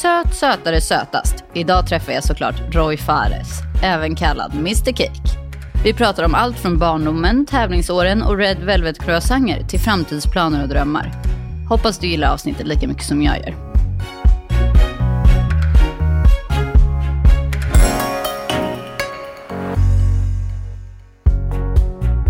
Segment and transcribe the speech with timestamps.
[0.00, 1.44] Söt, sötare, sötast.
[1.54, 5.20] Idag träffar jag såklart Roy Fares, även kallad Mr Cake.
[5.84, 11.12] Vi pratar om allt från barndomen, tävlingsåren och Red Velvet croissanter till framtidsplaner och drömmar.
[11.68, 13.54] Hoppas du gillar avsnittet lika mycket som jag gör.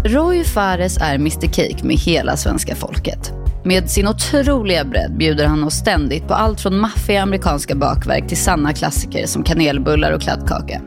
[0.04, 3.39] Roy Fares är Mr Cake med hela svenska folket.
[3.64, 8.36] Med sin otroliga bredd bjuder han oss ständigt på allt från maffiga amerikanska bakverk till
[8.36, 10.80] sanna klassiker som kanelbullar och kladdkaka.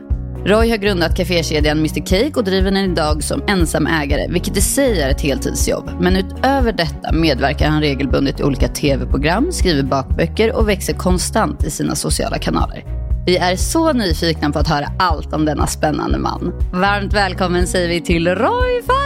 [0.46, 4.60] Roy har grundat kafékedjan Mr Cake och driver den idag som ensam ägare, vilket i
[4.60, 5.90] sig är ett heltidsjobb.
[6.00, 11.70] Men utöver detta medverkar han regelbundet i olika tv-program, skriver bakböcker och växer konstant i
[11.70, 12.84] sina sociala kanaler.
[13.26, 16.52] Vi är så nyfikna på att höra allt om denna spännande man.
[16.72, 19.03] Varmt välkommen säger vi till Roy Fire!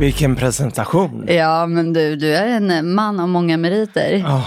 [0.00, 1.24] Vilken presentation.
[1.28, 4.12] Ja, men du, du är en man av många meriter.
[4.12, 4.46] Ja,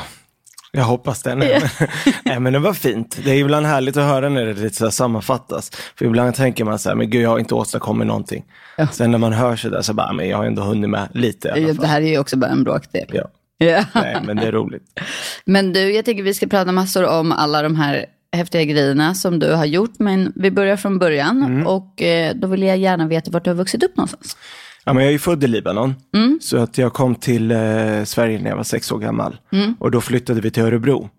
[0.72, 1.36] jag hoppas det.
[1.36, 1.88] Nej, men,
[2.26, 3.20] nej, men det var fint.
[3.26, 5.72] Det är ibland härligt att höra när det lite så här sammanfattas.
[5.98, 8.44] För ibland tänker man så här, men gud jag har inte åstadkommit någonting.
[8.78, 8.88] Ja.
[8.88, 11.48] Sen när man hör sig där så bara, men jag har ändå hunnit med lite
[11.48, 11.76] i alla fall.
[11.78, 13.06] Det här är ju också bara en bråkdel.
[13.14, 13.24] Ja.
[13.58, 13.86] Ja.
[13.94, 14.84] Nej, men det är roligt.
[15.46, 19.40] Men du, jag tänker vi ska prata massor om alla de här häftiga grejerna som
[19.40, 20.00] du har gjort.
[20.00, 21.68] Men vi börjar från början Mm.
[21.68, 24.38] och eh, då vill jag gärna veta vart du har vuxit upp någonstans.
[24.86, 25.94] Ja, men jag är ju född i Libanon,
[26.42, 29.38] så att jag kom till eh, Sverige när jag var sex år gammal.
[29.80, 31.10] Och då flyttade vi till Örebro.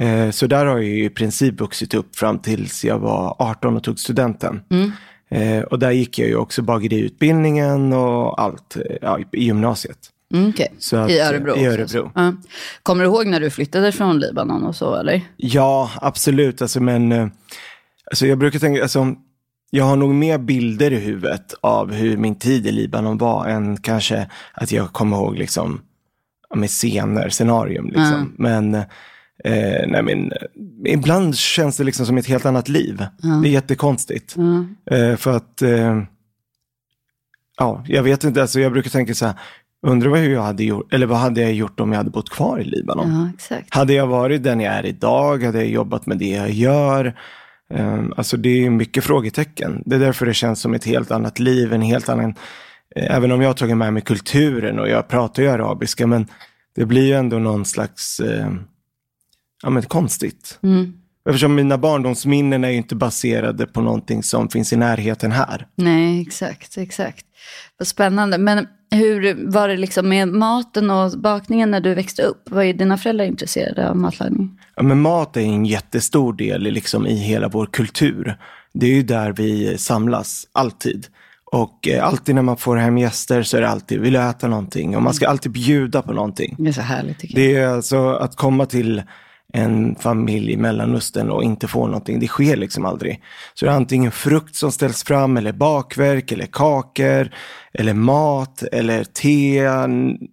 [0.00, 3.76] Eh, så där har jag ju i princip vuxit upp fram tills jag var 18
[3.76, 4.60] och tog studenten.
[5.30, 9.98] Eh, och där gick jag ju också bageriutbildningen och allt eh, ja, i gymnasiet.
[10.34, 10.52] Mm,
[10.92, 11.56] att- I Örebro?
[11.56, 12.10] i Örebro.
[12.14, 12.32] Ja.
[12.82, 15.20] Kommer du ihåg när du flyttade från Libanon och så eller?
[15.36, 16.62] Ja, absolut.
[16.62, 17.26] Alltså, men eh,
[18.10, 19.14] alltså, jag brukar tänka, alltså,
[19.70, 23.76] jag har nog mer bilder i huvudet av hur min tid i Libanon var än
[23.76, 25.80] kanske att jag kommer ihåg liksom,
[26.54, 27.86] med scener, scenarium.
[27.86, 28.34] Liksom.
[28.38, 30.32] Men, eh, nej, men
[30.86, 33.06] ibland känns det liksom som ett helt annat liv.
[33.42, 34.36] Det är jättekonstigt.
[34.90, 36.02] Eh, för att, eh,
[37.58, 39.34] ja, jag vet inte, alltså, jag brukar tänka så här,
[39.86, 42.30] undrar vad hur jag hade gjort, eller vad hade jag gjort om jag hade bott
[42.30, 43.32] kvar i Libanon?
[43.50, 43.56] Ja.
[43.68, 47.18] Hade jag varit den jag är idag, hade jag jobbat med det jag gör.
[47.74, 49.82] Um, alltså det är mycket frågetecken.
[49.86, 52.34] Det är därför det känns som ett helt annat liv, en helt annan...
[52.96, 56.26] även om jag har tagit med mig kulturen och jag pratar ju arabiska, men
[56.74, 58.20] det blir ju ändå någon slags...
[58.20, 58.50] eh,
[59.62, 60.58] ja men konstigt.
[61.28, 65.66] Eftersom mina barndomsminnen är ju inte baserade på någonting som finns i närheten här.
[65.76, 67.26] Nej, exakt, exakt.
[67.78, 68.38] Vad spännande.
[68.38, 72.50] Men hur var det liksom med maten och bakningen när du växte upp?
[72.50, 74.60] Var dina föräldrar intresserade av matlagning?
[74.76, 78.36] Ja, men mat är en jättestor del i liksom, i hela vår kultur.
[78.72, 81.06] Det är ju där vi samlas, alltid.
[81.52, 84.48] Och eh, alltid när man får hem gäster så är det alltid, vill du äta
[84.48, 84.96] någonting?
[84.96, 86.56] Och man ska alltid bjuda på någonting.
[86.58, 87.48] Det är så härligt tycker jag.
[87.48, 89.02] Det är alltså att komma till
[89.56, 93.22] en familj i Mellanöstern och inte få någonting, det sker liksom aldrig.
[93.54, 97.30] Så det är antingen frukt som ställs fram, eller bakverk, eller kakor,
[97.72, 99.62] eller mat, eller te,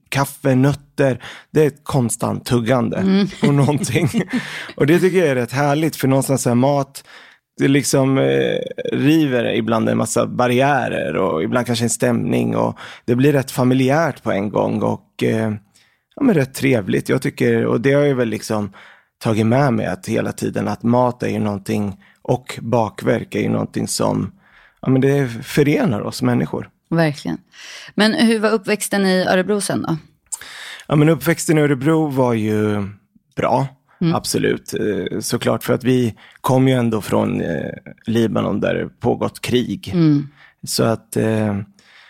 [0.09, 1.23] kaffe, nötter.
[1.51, 4.09] Det är ett konstant tuggande på någonting.
[4.75, 7.03] och det tycker jag är rätt härligt, för någonstans är mat,
[7.57, 8.59] det liksom eh,
[8.91, 14.23] river ibland en massa barriärer och ibland kanske en stämning och det blir rätt familjärt
[14.23, 15.53] på en gång och eh,
[16.15, 17.09] ja, men rätt trevligt.
[17.09, 18.73] Jag tycker, och det har jag väl liksom
[19.23, 23.49] tagit med mig att hela tiden att mat är ju någonting och bakverk är ju
[23.49, 24.31] någonting som
[24.81, 26.69] ja, men det förenar oss människor.
[26.89, 27.37] Verkligen.
[27.95, 29.97] Men hur var uppväxten i Örebro sen då?
[30.87, 32.87] Ja, men uppväxten i Örebro var ju
[33.35, 33.67] bra,
[34.13, 34.73] absolut.
[34.73, 37.71] Eh, Såklart, för att vi kom ju ändå från eh,
[38.05, 39.93] Libanon där det pågått krig.
[40.67, 41.57] Så att, eh,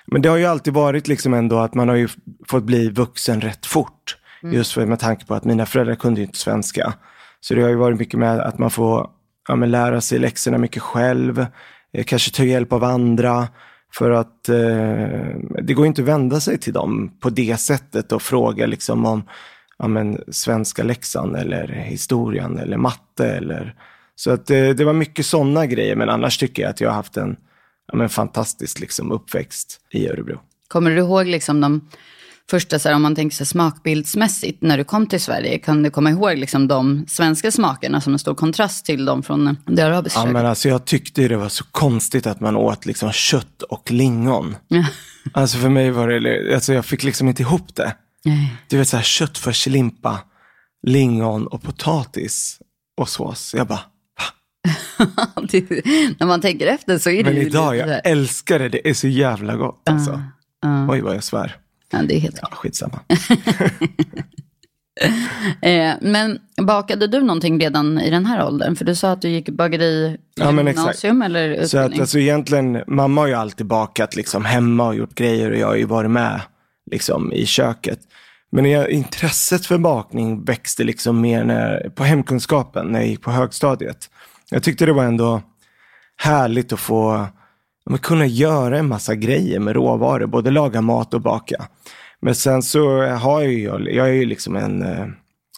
[0.05, 2.07] men det har ju alltid varit liksom ändå att man har ju
[2.47, 4.17] fått bli vuxen rätt fort.
[4.51, 6.93] Just för, med tanke på att mina föräldrar kunde inte svenska.
[7.39, 9.09] Så det har ju varit mycket med att man får
[9.47, 11.45] ja, men lära sig läxorna mycket själv,
[11.93, 13.47] eh, kanske ta hjälp av andra.
[13.93, 18.21] För att eh, det går inte att vända sig till dem på det sättet och
[18.21, 19.23] fråga liksom om
[19.77, 23.27] ja, men, svenska läxan eller historien eller matte.
[23.27, 23.75] Eller,
[24.15, 26.95] så att eh, det var mycket sådana grejer, men annars tycker jag att jag har
[26.95, 27.35] haft en
[27.87, 30.39] ja, men, fantastisk liksom, uppväxt i Örebro.
[30.67, 31.89] Kommer du ihåg liksom de
[32.49, 35.89] första, så här, om man tänker sig smakbildsmässigt, när du kom till Sverige, kan du
[35.89, 40.19] komma ihåg liksom de svenska smakerna som en stor kontrast till de från det arabiska
[40.19, 43.91] Ja, men alltså, jag tyckte det var så konstigt att man åt liksom, kött och
[43.91, 44.55] lingon.
[44.67, 44.85] Ja.
[45.33, 47.95] Alltså för mig var det, alltså, jag fick liksom inte ihop det.
[48.25, 48.53] Nej.
[48.69, 50.19] Du vet så här köttfärslimpa,
[50.87, 52.59] lingon och potatis
[52.97, 53.53] och sås.
[53.57, 53.79] Jag bara,
[55.51, 55.85] Det-
[56.19, 58.69] när man tänker efter så är det men ju idag, lite jag älskar det.
[58.69, 60.11] Det är så jävla gott alltså.
[60.65, 60.89] Uh.
[60.89, 61.55] Oj, vad jag svär.
[61.93, 62.99] Ja, det är helt ja, skitsamma.
[65.61, 68.75] eh, men bakade du någonting redan i den här åldern?
[68.75, 71.69] För du sa att du gick bageri ja, gymnasium eller utbildning.
[71.69, 75.57] Så att alltså egentligen, mamma har ju alltid bakat liksom hemma och gjort grejer och
[75.57, 76.41] jag har ju varit med
[76.91, 77.99] liksom i köket.
[78.51, 83.31] Men jag, intresset för bakning växte liksom mer när, på hemkunskapen när jag gick på
[83.31, 84.09] högstadiet.
[84.49, 85.41] Jag tyckte det var ändå
[86.17, 87.27] härligt att få
[87.89, 91.67] men, kunna göra en massa grejer med råvaror, både laga mat och baka.
[92.21, 93.59] Men sen så har jag ju,
[93.89, 95.07] jag är ju liksom en, eh,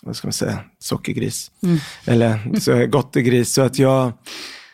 [0.02, 1.52] vad ska man säga, sockergris.
[1.64, 1.78] Mm.
[2.06, 3.54] Eller så gottegris.
[3.54, 4.12] Så att jag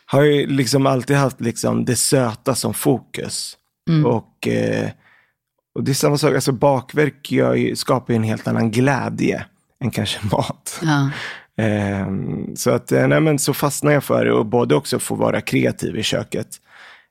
[0.06, 3.56] har ju liksom alltid haft liksom det söta som fokus.
[3.90, 4.06] Mm.
[4.06, 4.90] Och, eh,
[5.74, 9.44] och det är samma sak, alltså bakverk jag, skapar ju en helt annan glädje
[9.84, 10.80] än kanske mat.
[10.82, 11.10] Ja.
[11.64, 12.06] Eh,
[12.56, 15.40] så att, eh, nej men så fastnade jag för det och både också få vara
[15.40, 16.48] kreativ i köket.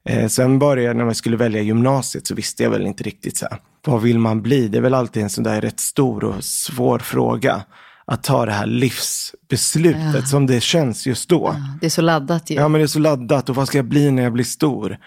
[0.10, 3.48] Eh, sen började när man skulle välja gymnasiet så visste jag väl inte riktigt så
[3.52, 4.68] här, vad vill man bli?
[4.68, 7.64] Det är väl alltid en sån där rätt stor och svår fråga.
[8.06, 10.22] Att ta det här livsbeslutet ja.
[10.22, 11.56] som det känns just då.
[11.58, 12.56] Ja, det är så laddat ju.
[12.56, 13.50] Ja, men det är så laddat.
[13.50, 14.98] Och vad ska jag bli när jag blir stor?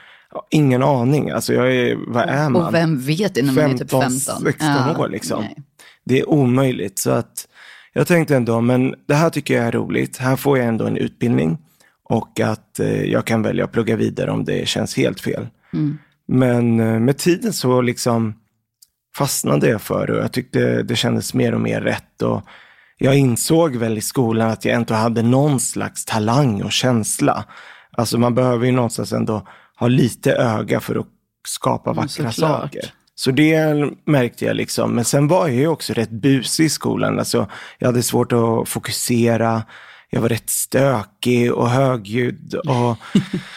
[0.51, 1.31] Ingen aning.
[1.31, 2.67] Alltså, jag är, vad är man?
[2.67, 4.11] Och vem vet innan man är typ 15?
[4.11, 5.41] 16 ja, år liksom.
[5.41, 5.57] Nej.
[6.05, 6.99] Det är omöjligt.
[6.99, 7.49] Så att
[7.93, 10.17] jag tänkte ändå, men det här tycker jag är roligt.
[10.17, 11.59] Här får jag ändå en utbildning.
[12.05, 15.47] Och att eh, jag kan välja att plugga vidare om det känns helt fel.
[15.73, 15.99] Mm.
[16.29, 18.35] Men eh, med tiden så liksom
[19.17, 22.23] fastnade jag för det och jag tyckte det kändes mer och mer rätt.
[22.23, 22.43] Och
[22.99, 27.45] jag insåg väl i skolan att jag ändå hade någon slags talang och känsla.
[27.93, 29.47] Alltså man behöver ju någonstans ändå
[29.79, 31.07] ha lite öga för att
[31.47, 32.93] skapa mm, vackra saker.
[33.15, 33.75] Så det
[34.05, 34.95] märkte jag liksom.
[34.95, 37.19] Men sen var jag ju också rätt busig i skolan.
[37.19, 39.63] Alltså, jag hade svårt att fokusera.
[40.15, 42.55] Jag var rätt stökig och högljudd.
[42.55, 42.97] Och,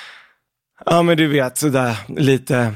[0.85, 2.73] ja, men du vet, sådär lite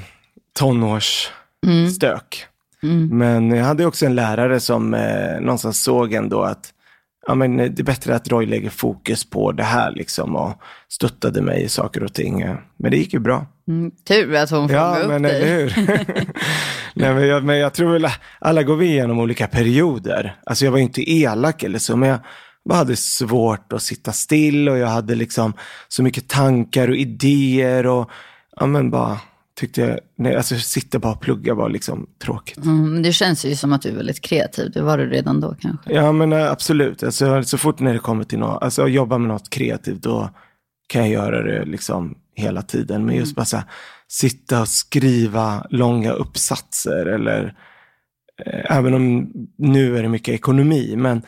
[0.60, 2.46] tonårsstök.
[2.84, 2.98] Mm.
[2.98, 3.18] Mm.
[3.18, 6.74] Men jag hade också en lärare som eh, någonstans såg ändå att
[7.28, 11.42] ja, men det är bättre att Roy lägger fokus på det här liksom och stöttade
[11.42, 12.46] mig i saker och ting.
[12.78, 13.46] Men det gick ju bra.
[13.68, 15.42] Mm, tur att hon fångade ja, upp men, dig.
[15.42, 15.74] Eller hur?
[16.94, 18.08] Nej, men, jag, men jag tror väl
[18.40, 20.36] alla går vi igenom olika perioder.
[20.46, 22.20] Alltså jag var inte elak eller så, men jag
[22.70, 25.54] bara hade svårt att sitta still och jag hade liksom
[25.88, 28.10] så mycket tankar och idéer och
[28.56, 29.20] ja men bara
[29.56, 32.58] tyckte jag, nej, alltså sitta bara och plugga var liksom tråkigt.
[32.58, 35.56] Mm, det känns ju som att du är väldigt kreativ, det var du redan då
[35.60, 35.94] kanske?
[35.94, 39.18] Ja men eh, absolut, alltså, så fort när det kommer till något, alltså att jobba
[39.18, 40.30] med något kreativt då
[40.88, 43.06] kan jag göra det liksom hela tiden.
[43.06, 43.36] Men just mm.
[43.36, 43.66] bara så här,
[44.08, 47.56] sitta och skriva långa uppsatser eller
[48.46, 51.22] eh, även om nu är det mycket ekonomi, men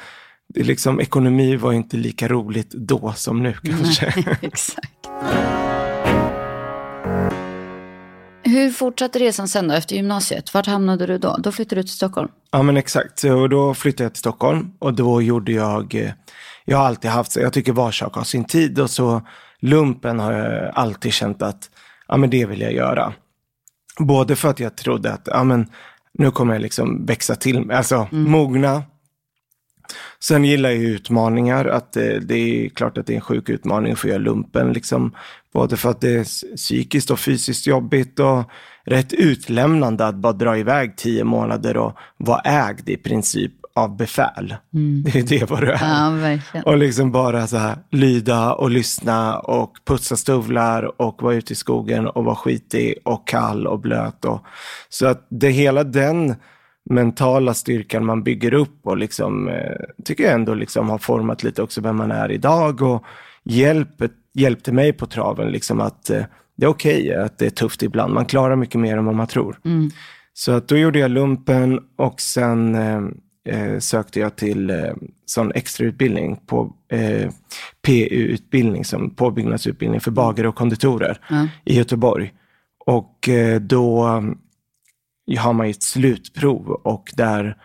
[0.53, 4.13] det liksom, ekonomi var inte lika roligt då som nu kanske.
[4.15, 4.89] Nej, exakt.
[8.43, 10.53] Hur fortsatte resan sen då efter gymnasiet?
[10.53, 11.37] Vart hamnade du då?
[11.37, 12.29] Då flyttade du till Stockholm?
[12.51, 16.11] Ja men exakt, och då flyttade jag till Stockholm och då gjorde jag, eh,
[16.65, 19.21] jag har alltid haft, jag tycker var sak har sin tid och så
[19.59, 21.69] lumpen har jag alltid känt att,
[22.07, 23.13] ja men det vill jag göra.
[23.99, 25.69] Både för att jag trodde att, ja men
[26.13, 28.31] nu kommer jag liksom växa till, alltså mm.
[28.31, 28.83] mogna,
[30.19, 32.35] Sen gillar jag utmaningar, att det, det,
[32.65, 34.73] är klart att det är en sjuk utmaning för att göra lumpen.
[34.73, 35.11] Liksom,
[35.53, 38.43] både för att det är psykiskt och fysiskt jobbigt och
[38.85, 44.55] rätt utlämnande att bara dra iväg tio månader och vara ägd i princip av befäl.
[44.73, 45.03] Mm.
[45.03, 46.41] Det är det vad du är.
[46.53, 51.53] Ja, och liksom bara så här, lyda och lyssna och putsa stövlar och vara ute
[51.53, 54.25] i skogen och vara skitig och kall och blöt.
[54.25, 54.45] Och,
[54.89, 56.35] så att det hela den
[56.89, 59.75] mentala styrkan man bygger upp och liksom, eh,
[60.05, 63.03] tycker jag ändå liksom har format lite också vem man är idag och
[63.43, 66.23] hjälpet, hjälpte mig på traven liksom att eh,
[66.55, 68.13] det är okej okay, att det är tufft ibland.
[68.13, 69.59] Man klarar mycket mer än vad man tror.
[69.65, 69.89] Mm.
[70.33, 73.01] Så att då gjorde jag lumpen och sen eh,
[73.49, 74.93] eh sökte jag till eh,
[75.25, 77.29] sån extrautbildning på eh,
[77.85, 81.47] PU-utbildning, som påbyggnadsutbildning för bagare och konditorer mm.
[81.65, 82.33] i Göteborg.
[82.85, 84.21] Och eh, då
[85.37, 87.57] har man ju ett slutprov och där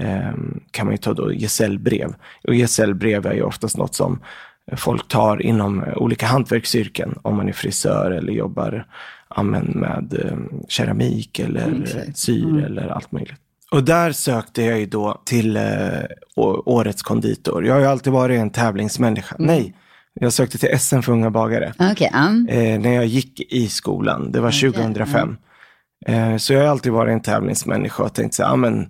[0.00, 0.32] eh,
[0.70, 2.14] kan man ju ta då gesällbrev.
[2.48, 4.20] Och gesällbrev är ju oftast något som
[4.76, 8.86] folk tar inom olika hantverksyrken, om man är frisör eller jobbar
[9.28, 10.38] amen, med eh,
[10.68, 12.64] keramik eller mm, syr mm.
[12.64, 13.40] eller allt möjligt.
[13.70, 15.62] Och där sökte jag ju då till eh,
[16.36, 17.66] Årets konditor.
[17.66, 19.34] Jag har ju alltid varit en tävlingsmänniska.
[19.34, 19.46] Mm.
[19.46, 19.74] Nej,
[20.14, 21.72] jag sökte till SM för unga bagare.
[21.92, 22.48] Okay, um.
[22.48, 25.28] eh, när jag gick i skolan, det var okay, 2005.
[25.28, 25.36] Um.
[26.06, 28.88] Eh, så jag har alltid varit en tävlingsmänniska och tänkt så här, ja men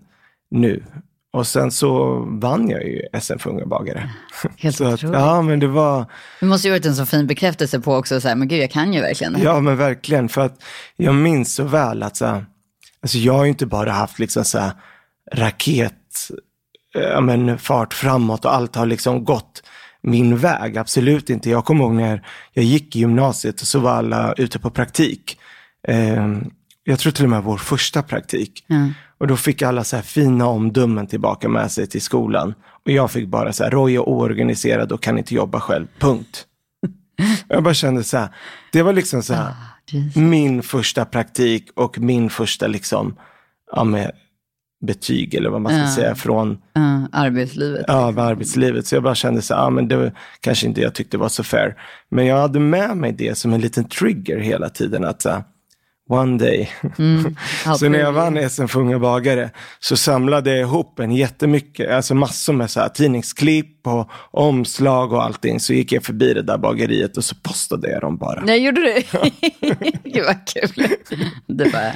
[0.50, 0.84] nu.
[1.32, 4.10] Och sen så vann jag ju SM för unga bagare.
[4.58, 6.04] Helt så att, Ja, men det var...
[6.40, 8.70] Det måste ju varit en så fin bekräftelse på också, så här, men gud, jag
[8.70, 10.28] kan ju verkligen Ja, men verkligen.
[10.28, 10.62] För att
[10.96, 12.46] jag minns så väl att så här,
[13.02, 14.72] alltså jag har ju inte bara haft liksom så här
[15.32, 15.94] raket,
[16.94, 19.62] ja men fart framåt och allt har liksom gått
[20.02, 20.78] min väg.
[20.78, 21.50] Absolut inte.
[21.50, 25.38] Jag kommer ihåg när jag gick i gymnasiet och så var alla ute på praktik.
[25.88, 26.28] Eh,
[26.84, 28.64] jag tror till och med vår första praktik.
[28.68, 28.92] Mm.
[29.18, 32.54] Och då fick alla så här fina omdömen tillbaka med sig till skolan.
[32.84, 36.46] Och jag fick bara så här, Roy är oorganiserad och kan inte jobba själv, punkt.
[37.48, 38.28] jag bara kände så här,
[38.72, 39.54] det var liksom så här,
[39.90, 40.16] Jesus.
[40.16, 43.16] min första praktik och min första liksom,
[43.72, 44.12] ja, med
[44.86, 45.90] betyg eller vad man ska Ja.
[45.94, 47.84] säga från Ja, arbetslivet.
[47.88, 48.86] ja, av arbetslivet.
[48.86, 51.28] Så jag bara kände så här, ja, men det var, kanske inte jag tyckte var
[51.28, 51.76] så fair.
[52.10, 55.04] Men jag hade med mig det som en liten trigger hela tiden.
[55.04, 55.44] att så här,
[56.10, 56.70] One day.
[57.64, 59.50] How så när jag vann SM för unga bagare
[59.80, 65.24] så samlade jag ihop en jättemycket, alltså massor med så här tidningsklipp och omslag och
[65.24, 65.60] allting.
[65.60, 68.40] Så gick jag förbi det där bageriet och så postade jag dem bara.
[68.44, 68.92] Nej, gjorde du?
[70.04, 70.86] Gud vad kul.
[71.46, 71.92] Det bara,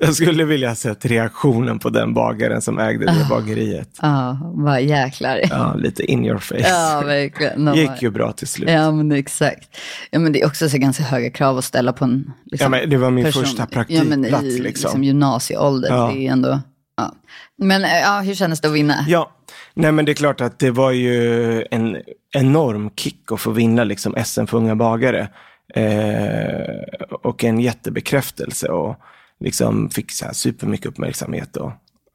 [0.00, 3.88] jag skulle vilja ha sett reaktionen på den bagaren som ägde det bageriet.
[4.02, 5.40] ja, bara jäklar.
[5.50, 6.68] Ja, lite in your face.
[6.68, 7.64] Ja, verkligen.
[7.64, 8.70] De gick ju bra till slut.
[8.70, 9.76] Ja, men exakt.
[10.10, 12.80] Ja, men det är också så ganska höga krav att ställa på en liksom, Ja,
[12.80, 15.04] men det var min första ja, praktikplats, i, liksom.
[15.04, 15.88] gymnasieålder.
[15.88, 16.12] Ja.
[16.14, 16.60] Det är ändå,
[16.96, 17.14] ja.
[17.58, 19.04] Men eh, ja, hur kändes det att vinna?
[19.08, 19.30] Ja,
[19.74, 21.96] nej men det är klart att det var ju en
[22.32, 25.28] enorm kick att få vinna liksom SM för unga bagare.
[25.74, 28.96] Eh, och en jättebekräftelse och
[29.40, 31.56] liksom fick så här supermycket uppmärksamhet.
[31.56, 31.72] Och,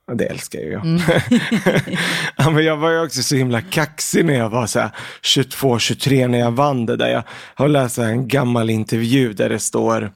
[0.08, 0.82] och det älskar ju jag.
[2.38, 5.80] ja, men jag var ju också så himla kaxig när jag var så här 22,
[5.80, 7.10] 23 när jag vann det där.
[7.10, 7.24] Jag
[7.56, 10.12] har läst en gammal intervju där det står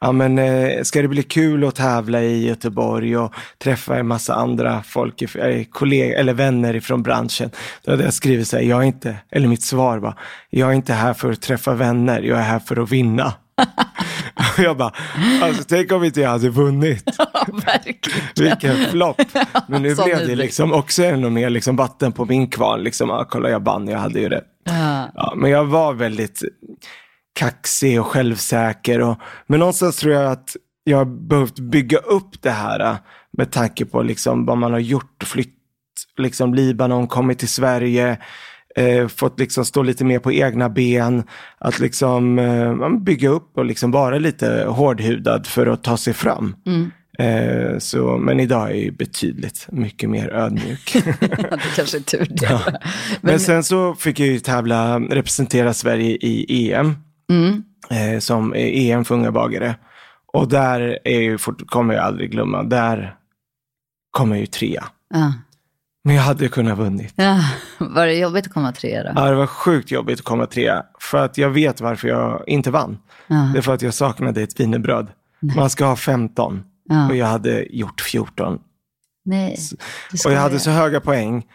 [0.00, 4.34] Ja men eh, ska det bli kul att tävla i Göteborg och träffa en massa
[4.34, 7.50] andra folk, eh, kollegor eller vänner ifrån branschen.
[7.84, 10.18] Då hade jag skrivit så här, jag är inte, eller mitt svar var,
[10.50, 13.32] jag är inte här för att träffa vänner, jag är här för att vinna.
[14.58, 14.92] jag bara,
[15.42, 17.04] alltså tänk om inte jag hade vunnit.
[18.36, 19.20] Vilken flopp.
[19.68, 22.82] Men nu blev det liksom också ännu mer liksom vatten på min kvarn.
[22.82, 24.44] Liksom, ah, kolla jag vann, jag hade ju rätt.
[24.64, 25.10] Ja.
[25.14, 26.42] Ja, men jag var väldigt
[27.34, 29.00] kaxig och självsäker.
[29.00, 32.96] Och, men någonstans tror jag att jag har behövt bygga upp det här äh,
[33.32, 35.54] med tanke på liksom vad man har gjort, flytt,
[36.18, 38.18] liksom Libanon, kommit till Sverige,
[38.76, 41.22] eh, fått liksom stå lite mer på egna ben,
[41.58, 46.56] att liksom eh, bygga upp och liksom vara lite hårdhudad för att ta sig fram.
[47.18, 50.92] Eh, så, men idag är jag betydligt mycket mer ödmjuk.
[51.20, 52.60] det kanske är tur det.
[52.64, 52.74] Men,
[53.20, 56.94] Men, sen så fick jag ju tävla, representera Sverige i EM.
[57.30, 59.76] Mm, Eh, som är EM för unga bagare.
[60.26, 63.16] Och där är ju, fort- kommer jag aldrig glömma, där
[64.10, 64.84] kom jag ju trea.
[65.14, 65.32] ja.
[66.06, 67.12] Men jag hade kunnat vunnit.
[67.16, 67.40] Ja.
[67.78, 69.12] Var det jobbigt att komma trea då?
[69.20, 70.82] Ja, det var sjukt jobbigt att komma trea.
[71.00, 72.98] För att jag vet varför jag inte vann.
[73.26, 73.50] Ja.
[73.52, 75.06] Det är för att jag saknade ett wienerbröd.
[75.56, 77.08] Man ska ha 15 Ja.
[77.08, 78.58] och jag hade gjort 14.
[79.24, 79.56] Nej,
[80.26, 81.46] Och jag hade så höga poäng,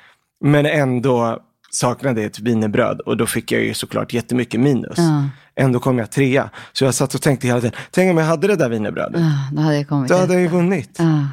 [0.45, 1.39] men ändå
[1.71, 2.99] saknade ett wienerbröd.
[2.99, 4.97] Och då fick jag ju såklart jättemycket minus.
[4.97, 5.23] Ja.
[5.55, 6.49] Ändå kom jag trea.
[6.73, 9.21] Så jag satt och tänkte hela tiden, tänk om jag hade det där wienerbrödet.
[9.21, 10.95] Ja, då hade jag kommit Då hade jag ju vunnit.
[10.99, 11.27] Ja.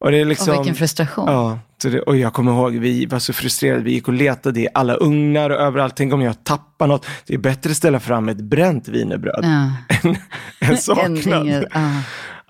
[0.00, 0.56] Och det är Och liksom...
[0.56, 1.24] vilken frustration.
[1.28, 3.82] Ja, det, och jag kommer ihåg, vi var så frustrerade.
[3.82, 5.96] Vi gick och letade i alla ugnar och överallt.
[5.96, 7.06] Tänk om jag tappar något.
[7.26, 9.70] Det är bättre att ställa fram ett bränt wienerbröd Ja.
[10.08, 10.16] än,
[10.70, 11.06] än saknad.
[11.06, 11.90] Ändringar, ja.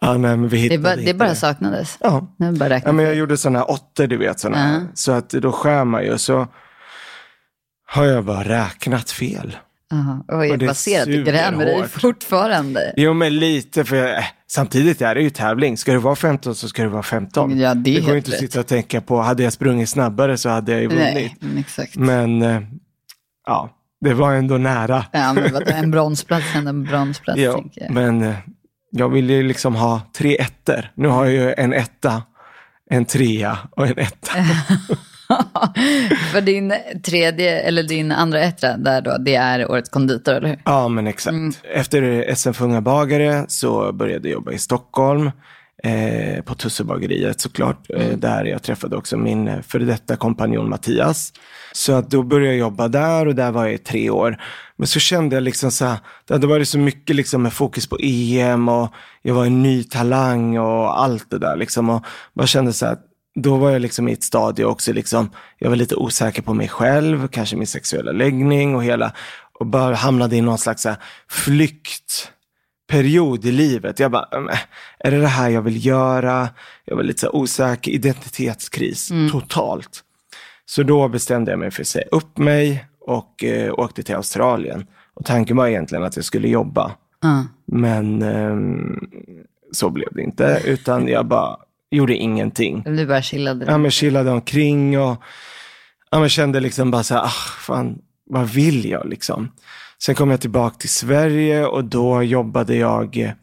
[0.00, 1.98] Nej, men vi Det, hittade bara, det bara saknades.
[2.00, 2.34] Ja.
[2.36, 4.40] Det bara ja, men jag gjorde sådana åttor, du vet.
[4.40, 4.80] Såna, Ja.
[4.94, 6.18] Så att då skär man ju.
[6.18, 6.46] Så
[7.92, 9.56] har jag bara räknat fel.
[10.28, 12.92] Oj, Och ser att det suger grämer dig fortfarande.
[12.96, 15.76] Jo, men lite, för jag, äh, samtidigt är det ju tävling.
[15.76, 17.58] Ska det vara 15 så ska det vara 15.
[17.58, 19.88] Ja, det är det går ju inte att sitta och tänka på, hade jag sprungit
[19.88, 21.14] snabbare så hade jag ju vunnit.
[21.14, 21.96] Nej, men exakt.
[21.96, 22.60] Men eh,
[23.46, 23.70] ja,
[24.00, 25.04] det var ändå nära.
[25.12, 27.90] Ja, men vadå, en bronsplats är ändå en bronsplats, Ja, jag.
[27.90, 28.34] men eh,
[28.90, 30.90] jag ville ju liksom ha tre ettor.
[30.94, 32.22] Nu har jag ju en etta,
[32.90, 34.32] en trea och en etta.
[36.32, 36.74] För din
[37.04, 40.58] tredje, eller din andra ettra där då, det är Årets konditor, eller hur?
[40.64, 41.36] Ja, men exakt.
[41.74, 45.30] Efter SM för unga bagare så började jag jobba i Stockholm.
[45.84, 47.90] Eh, på Tussebageriet såklart.
[47.90, 51.32] Eh, där jag träffade också min eh, före detta kompanjon Mattias.
[51.72, 54.40] Så att då började jag jobba där och där var jag i tre år.
[54.76, 57.86] Men så kände jag liksom så här, det hade varit så mycket liksom med fokus
[57.86, 58.88] på EM och
[59.22, 61.90] jag var en ny talang och allt det där liksom.
[61.90, 62.96] Och bara kände så här,
[63.34, 66.68] då var jag liksom i ett stadie också, liksom, jag var lite osäker på mig
[66.68, 69.12] själv, kanske min sexuella läggning och hela,
[69.58, 70.96] och bara hamnade i någon slags här,
[71.28, 73.98] flyktperiod i livet.
[73.98, 74.48] Jag bara, "Mm,
[74.98, 76.48] är det det här jag vill göra?
[76.84, 80.04] Jag var lite så här osäker, identitetskris, totalt.
[80.66, 84.86] Så då bestämde jag mig för att säga upp mig och eh, åkte till Australien.
[85.14, 86.92] Och tanken var egentligen att jag skulle jobba.
[87.20, 87.46] Ja.
[87.66, 89.00] Men ehm,
[89.72, 90.62] så blev det inte.
[90.64, 91.56] Utan jag bara
[91.96, 92.82] gjorde ingenting.
[92.82, 93.64] Du bara chillade?
[93.68, 95.22] Ja, men chillade omkring och
[96.10, 97.32] ja, men kände liksom bara så här, ah,
[97.66, 99.52] fan, vad vill jag liksom?
[100.04, 103.34] Sen kom jag tillbaka till Sverige och då jobbade jag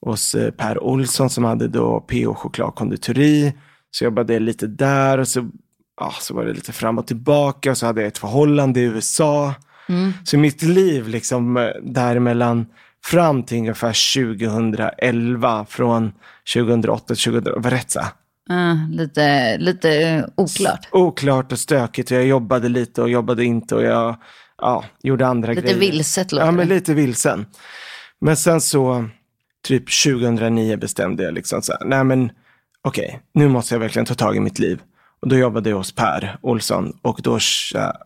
[0.00, 2.34] hos eh, Per Olsson som hade då P.O.
[2.34, 3.52] chokladkonditori.
[3.90, 5.50] Så jobbade lite där och så,
[6.00, 8.82] ja, så var det lite fram och tillbaka och så hade jag ett förhållande i
[8.82, 9.54] USA.
[9.88, 10.12] Mm.
[10.24, 12.66] Så mitt liv liksom eh, däremellan
[13.06, 16.12] fram till ungefär 2011, från
[16.54, 18.00] 2008 till 2011, var rätt så
[18.50, 20.88] Uh, lite, lite oklart.
[20.92, 22.10] Oklart och stökigt.
[22.10, 24.16] Jag jobbade lite och jobbade inte och jag
[24.58, 25.74] ja, gjorde andra lite grejer.
[25.74, 27.46] Lite vilset låter Ja, men lite vilsen.
[28.20, 29.08] Men sen så,
[29.66, 32.30] typ 2009 bestämde jag liksom så här, nej men
[32.82, 34.80] okej, okay, nu måste jag verkligen ta tag i mitt liv.
[35.20, 37.38] Och då jobbade jag hos Per Olsson och då,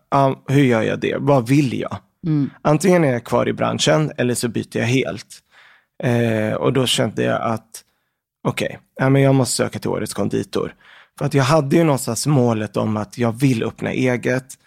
[0.09, 1.15] ja, hur gör jag det?
[1.19, 1.97] Vad vill jag?
[2.27, 2.49] Mm.
[2.61, 5.39] Antingen är jag kvar i branschen eller så byter jag helt.
[6.03, 7.83] Eh, och då kände jag att,
[8.47, 10.75] okej, okay, ja, jag måste söka till Årets konditor.
[11.17, 14.57] För att jag hade ju någonstans målet om att jag vill öppna eget.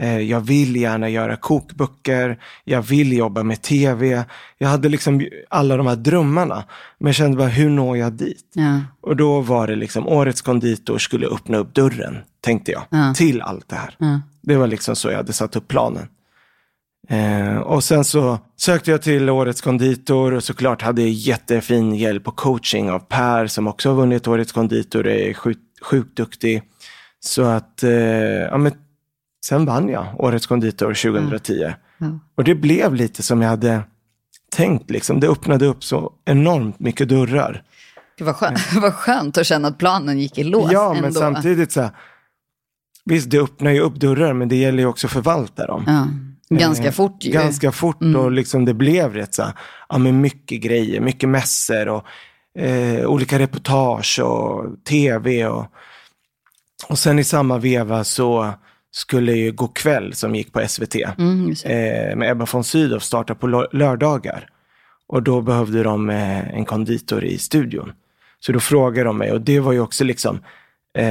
[0.00, 4.24] Eh, jag vill gärna göra kokböcker, jag vill jobba med tv.
[4.58, 6.64] Jag hade liksom alla de här drömmarna.
[6.98, 8.52] Men jag kände bara, hur når jag dit?
[8.52, 8.80] Ja.
[9.00, 13.14] Och då var det liksom, årets konditor skulle öppna upp dörren, tänkte jag, ja.
[13.14, 13.94] till allt det här.
[13.98, 14.20] Ja.
[14.42, 16.08] Det var liksom så jag hade satt upp planen.
[17.08, 22.28] Eh, och sen så sökte jag till årets konditor och såklart hade jag jättefin hjälp
[22.28, 26.62] och coaching av Per som också har vunnit årets konditor, är sjukt, sjukt duktig.
[27.20, 28.72] Så att, eh, ja men
[29.44, 31.62] sen vann jag Årets konditor 2010.
[31.62, 31.74] Mm.
[32.00, 32.20] Mm.
[32.34, 33.82] Och det blev lite som jag hade
[34.56, 34.90] tänkt.
[34.90, 35.20] Liksom.
[35.20, 37.62] Det öppnade upp så enormt mycket dörrar.
[38.18, 40.72] Det var skönt, var skönt att känna att planen gick i lås.
[40.72, 41.20] Ja, men ändå.
[41.20, 41.90] samtidigt så här,
[43.04, 45.84] visst det öppnar ju upp dörrar, men det gäller ju också att förvalta dem.
[46.48, 46.58] Ja.
[46.58, 47.30] Ganska eh, fort ju.
[47.30, 48.16] Ganska fort mm.
[48.16, 49.42] och liksom det blev rätt så
[49.88, 52.04] ja men mycket grejer, mycket mässor och
[52.58, 55.66] eh, olika reportage och tv och,
[56.88, 58.52] och sen i samma veva så
[58.90, 63.34] skulle ju Gå kväll som gick på SVT mm, eh, med Ebba von Sydow starta
[63.34, 64.48] på lördagar.
[65.08, 67.92] Och då behövde de eh, en konditor i studion.
[68.40, 70.42] Så då frågade de mig och det var ju också liksom eh,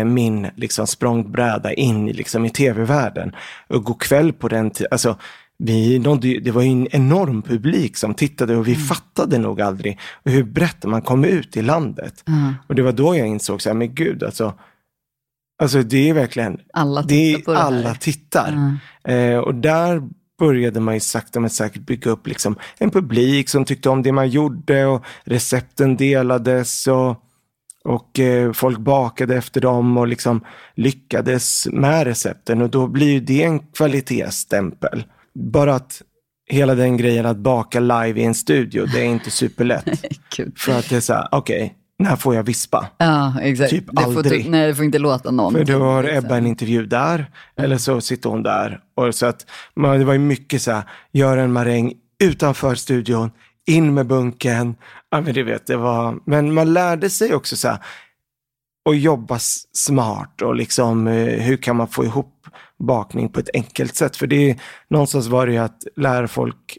[0.06, 3.36] min liksom språngbräda in liksom, i tv-världen.
[3.68, 5.18] Och Gå kväll på den tiden, alltså
[5.58, 8.86] vi nådde, det var ju en enorm publik som tittade och vi mm.
[8.86, 12.24] fattade nog aldrig hur brett man kom ut i landet.
[12.28, 12.54] Mm.
[12.68, 14.54] Och det var då jag insåg, så här, men gud, alltså,
[15.64, 17.54] Alltså det är verkligen, alla tittar.
[17.54, 18.48] Är, alla tittar.
[19.04, 19.34] Mm.
[19.34, 20.02] Eh, och där
[20.40, 24.12] började man ju sakta men säkert bygga upp liksom en publik som tyckte om det
[24.12, 27.16] man gjorde och recepten delades och,
[27.88, 30.42] och eh, folk bakade efter dem och liksom
[30.76, 35.04] lyckades med recepten och då blir det en kvalitetsstämpel.
[35.36, 36.02] Bara att
[36.50, 39.86] hela den grejen att baka live i en studio, det är inte superlätt.
[40.58, 41.70] För att det är så här, okej, okay,
[42.00, 42.88] när får jag vispa?
[42.98, 43.70] Ja, exakt.
[43.70, 44.44] Typ det aldrig.
[44.44, 45.54] Får, nej, det får inte låta någon.
[45.54, 47.30] För då har Ebba en intervju där, mm.
[47.56, 48.80] eller så sitter hon där.
[48.96, 49.46] Och så att,
[49.76, 53.32] man, det var ju mycket så här, göra en maräng utanför studion,
[53.68, 54.76] in med bunken.
[55.10, 57.80] Ja, men du vet, det var, men man lärde sig också så här,
[58.90, 59.40] att jobba
[59.74, 62.34] smart och liksom eh, hur kan man få ihop
[62.80, 64.16] bakning på ett enkelt sätt.
[64.16, 66.78] För det är någonstans var det ju att lära folk,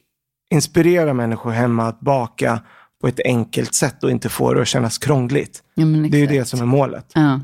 [0.50, 2.60] inspirera människor hemma att baka
[3.00, 5.62] på ett enkelt sätt och inte få det att kännas krångligt.
[5.74, 7.12] Ja, det är ju det som är målet.
[7.14, 7.40] Ja.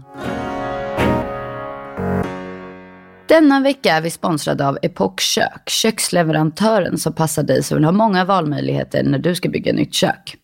[3.28, 7.92] Denna vecka är vi sponsrade av Epoch Kök, köksleverantören som passar dig som vill ha
[7.92, 10.37] många valmöjligheter när du ska bygga nytt kök.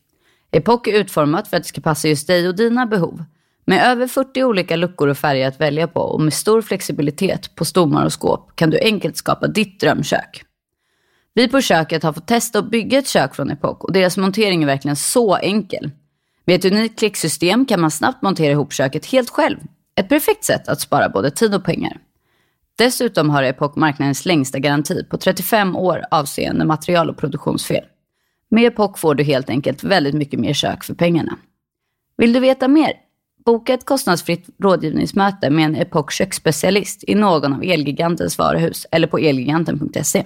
[0.50, 3.24] Epoch är utformat för att det ska passa just dig och dina behov.
[3.64, 7.64] Med över 40 olika luckor och färger att välja på och med stor flexibilitet på
[7.64, 10.44] stommar och skåp kan du enkelt skapa ditt drömkök.
[11.34, 14.62] Vi på köket har fått testa att bygga ett kök från Epoch och deras montering
[14.62, 15.90] är verkligen så enkel.
[16.44, 19.58] Med ett unikt klicksystem kan man snabbt montera ihop köket helt själv.
[19.94, 22.00] Ett perfekt sätt att spara både tid och pengar.
[22.80, 27.84] Dessutom har Epoch marknadens längsta garanti på 35 år avseende material och produktionsfel.
[28.50, 31.38] Med Epoch får du helt enkelt väldigt mycket mer kök för pengarna.
[32.16, 32.92] Vill du veta mer?
[33.44, 39.18] Boka ett kostnadsfritt rådgivningsmöte med en Epoch köksspecialist i någon av Elgigantens varuhus eller på
[39.18, 40.24] elgiganten.se.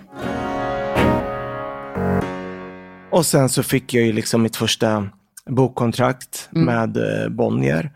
[3.10, 5.08] Och sen så fick jag ju liksom mitt första
[5.46, 6.64] bokkontrakt mm.
[6.64, 7.90] med eh, Bonnier.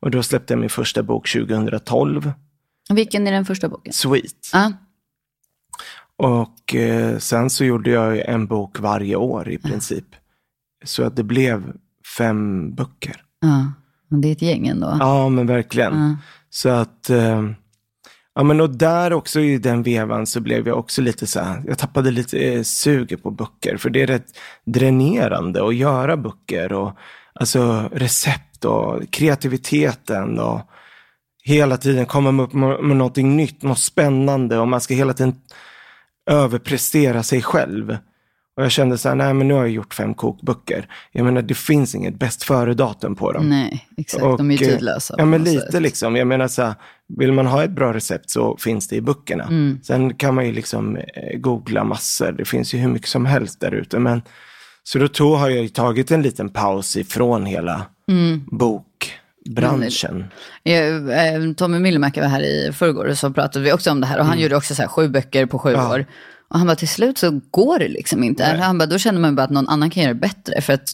[0.00, 2.32] Och då släppte jag min första bok 2012.
[2.90, 3.92] Vilken är den första boken?
[3.92, 4.50] Sweet.
[4.52, 4.70] Ah.
[6.16, 10.06] Och eh, sen så gjorde jag en bok varje år i princip.
[10.14, 10.16] Ah.
[10.84, 11.72] Så att det blev
[12.18, 13.22] fem böcker.
[13.40, 13.72] Ja, ah.
[14.16, 14.96] det är ett gäng ändå.
[15.00, 16.16] Ja, men verkligen.
[16.50, 17.42] Så att eh,
[18.34, 21.62] Ja, men och där också i den vevan så blev jag också lite så här,
[21.66, 23.76] jag tappade lite eh, suget på böcker.
[23.76, 24.26] För det är rätt
[24.64, 26.72] dränerande att göra böcker.
[26.72, 26.92] Och
[27.34, 30.60] alltså recept och kreativiteten och
[31.44, 35.34] hela tiden komma upp med, med någonting nytt, något spännande och man ska hela tiden
[36.30, 37.96] överprestera sig själv.
[38.56, 40.88] Och jag kände så här, nej men nu har jag gjort fem kokböcker.
[41.12, 43.48] Jag menar det finns inget bäst före-datum på dem.
[43.48, 44.24] Nej, exakt.
[44.24, 45.14] Och, de är ju tidlösa.
[45.18, 45.82] Ja men lite sätt.
[45.82, 46.16] liksom.
[46.16, 46.74] Jag menar så här,
[47.18, 49.44] vill man ha ett bra recept så finns det i böckerna.
[49.44, 49.78] Mm.
[49.82, 52.32] Sen kan man ju liksom eh, googla massor.
[52.32, 53.98] Det finns ju hur mycket som helst där ute.
[53.98, 54.22] Men
[54.82, 58.44] så då tog, har jag tagit en liten paus ifrån hela mm.
[58.46, 59.23] bokbranschen.
[60.62, 60.72] Ja,
[61.12, 64.18] eh, Tommy Myllymäki var här i förrgår och så pratade vi också om det här
[64.18, 64.42] och han mm.
[64.42, 65.94] gjorde också så här sju böcker på sju ja.
[65.94, 66.06] år.
[66.48, 68.52] Och han bara, till slut så går det liksom inte.
[68.52, 68.60] Nej.
[68.60, 70.60] Han bara, då känner man bara att någon annan kan göra det bättre.
[70.60, 70.88] För att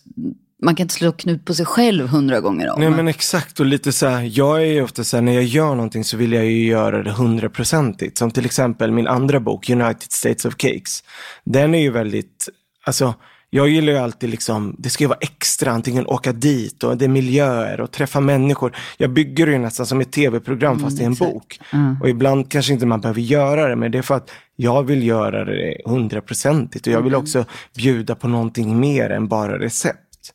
[0.63, 2.81] man kan inte slå knut på sig själv hundra gånger om.
[2.81, 5.45] Nej men exakt och lite så här, jag är ju ofta så här, när jag
[5.45, 8.19] gör någonting så vill jag ju göra det hundraprocentigt.
[8.19, 11.05] Som till exempel min andra bok, United States of Cakes.
[11.45, 12.49] Den är ju väldigt,
[12.85, 13.15] alltså
[13.51, 17.05] jag gillar ju alltid liksom, det ska ju vara extra, antingen åka dit och det
[17.05, 18.77] är miljöer och träffa människor.
[18.99, 21.61] Jag bygger det ju nästan som ett tv-program mm, fast det är en bok.
[21.73, 22.01] Mm.
[22.01, 25.07] Och ibland kanske inte man behöver göra det, men det är för att jag vill
[25.07, 27.23] göra det hundraprocentigt och jag vill mm.
[27.23, 27.45] också
[27.77, 30.33] bjuda på någonting mer än bara recept.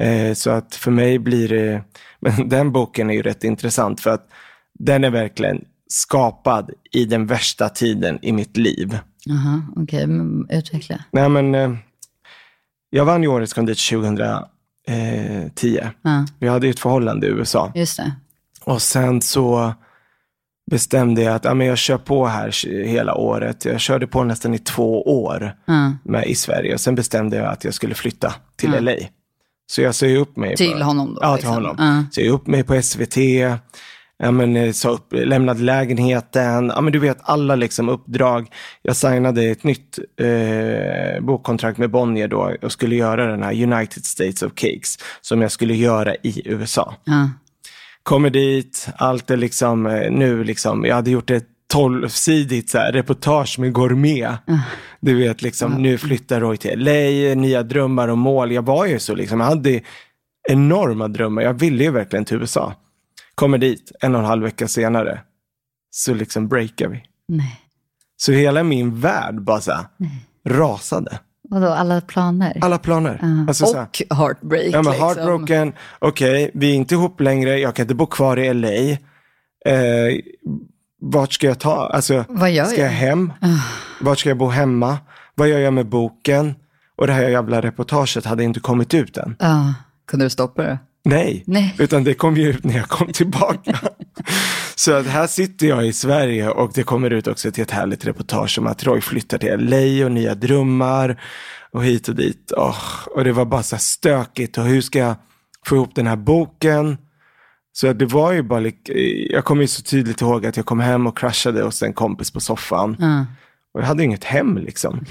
[0.00, 1.82] Eh, så att för mig blir det,
[2.20, 4.28] men den boken är ju rätt intressant för att
[4.78, 8.98] den är verkligen skapad i den värsta tiden i mitt liv.
[9.24, 10.58] Jaha, okej, okay.
[10.58, 11.04] utveckla.
[11.10, 11.74] Nej men, eh,
[12.94, 14.46] jag vann ju Årets kondit 2010.
[16.02, 16.26] Ja.
[16.38, 17.72] Vi hade ju ett förhållande i USA.
[17.74, 18.12] Just det.
[18.64, 19.74] Och sen så
[20.70, 23.64] bestämde jag att ja, men jag kör på här hela året.
[23.64, 25.92] Jag körde på nästan i två år ja.
[26.04, 26.74] med, i Sverige.
[26.74, 28.80] Och sen bestämde jag att jag skulle flytta till ja.
[28.80, 28.96] LA.
[29.66, 30.56] Så jag sa upp mig.
[30.56, 31.20] Till på, honom då?
[31.22, 31.54] Ja, till liksom.
[31.54, 32.06] honom.
[32.12, 33.16] Så jag upp mig på SVT
[34.22, 38.48] ja, men, eh, sa upp, lämnade lägenheten, ja, men du vet alla liksom uppdrag.
[38.82, 44.04] Jag signade ett nytt eh, bokkontrakt med Bonnier då och skulle göra den här United
[44.04, 46.94] States of Cakes som jag skulle göra i USA.
[47.04, 47.30] Ja.
[48.02, 52.92] Kommer dit, allt är liksom eh, nu liksom, jag hade gjort ett tolvsidigt så här,
[52.92, 54.30] reportage med gourmet.
[54.50, 54.58] Uh.
[55.00, 55.78] Du vet, liksom, uh.
[55.78, 58.52] nu flyttar Roy till LA, nya drömmar och mål.
[58.52, 59.80] Jag var ju så, liksom, jag hade
[60.48, 61.42] enorma drömmar.
[61.42, 62.74] Jag ville ju verkligen till USA.
[63.34, 65.20] Kommer dit en och en halv vecka senare,
[65.90, 67.02] så liksom breakar vi.
[67.28, 67.60] Nej.
[68.16, 69.86] Så hela min värld bara så här,
[70.48, 71.18] rasade.
[71.52, 72.58] Vadå, alla planer?
[72.60, 73.20] Alla planer.
[73.24, 73.44] Uh.
[73.48, 74.74] Alltså, och här, heartbreak.
[74.74, 75.66] Ja, men heartbroken.
[75.66, 75.82] Liksom.
[75.98, 77.58] Okej, okay, vi är inte ihop längre.
[77.58, 78.68] Jag kan inte bo kvar i LA.
[79.72, 80.18] Eh,
[81.00, 81.86] vart ska jag ta?
[81.86, 83.32] Alltså, Vad gör ska jag, jag hem?
[83.44, 83.64] Uh.
[84.00, 84.98] Vart ska jag bo hemma?
[85.34, 86.54] Vad gör jag med boken?
[86.96, 89.36] Och det här jävla reportaget hade inte kommit ut än.
[89.42, 89.70] Uh.
[90.06, 90.78] Kunde du stoppa det?
[91.04, 93.78] Nej, Nej, utan det kom ju ut när jag kom tillbaka.
[94.74, 98.06] så att här sitter jag i Sverige och det kommer ut också till ett härligt
[98.06, 101.22] reportage om att Roy flyttar till LA och nya drömmar
[101.72, 102.52] och hit och dit.
[102.56, 105.14] Oh, och det var bara så stökigt och hur ska jag
[105.66, 106.98] få ihop den här boken?
[107.72, 108.70] Så det var ju bara,
[109.30, 112.30] jag kommer ju så tydligt ihåg att jag kom hem och kraschade hos en kompis
[112.30, 112.96] på soffan.
[113.00, 113.24] Mm.
[113.74, 115.04] Och jag hade inget hem liksom.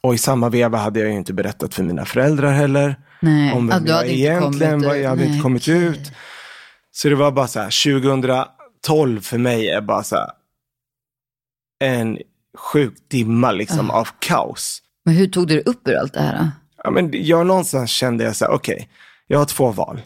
[0.00, 2.96] Och i samma veva hade jag ju inte berättat för mina föräldrar heller.
[3.20, 3.52] Nej.
[3.52, 4.94] Om vem jag egentligen var.
[4.94, 5.84] Jag hade Nej, inte kommit okay.
[5.84, 6.12] ut.
[6.90, 8.00] Så det var bara så här,
[8.86, 10.30] 2012 för mig är bara så här,
[11.80, 12.18] en
[12.58, 13.96] sjuk dimma liksom uh.
[13.96, 14.82] av kaos.
[15.04, 16.38] Men hur tog du dig upp ur allt det här?
[16.38, 16.48] Då?
[16.84, 18.86] Ja, men jag någonstans kände jag så här, okej, okay,
[19.26, 20.00] jag har två val.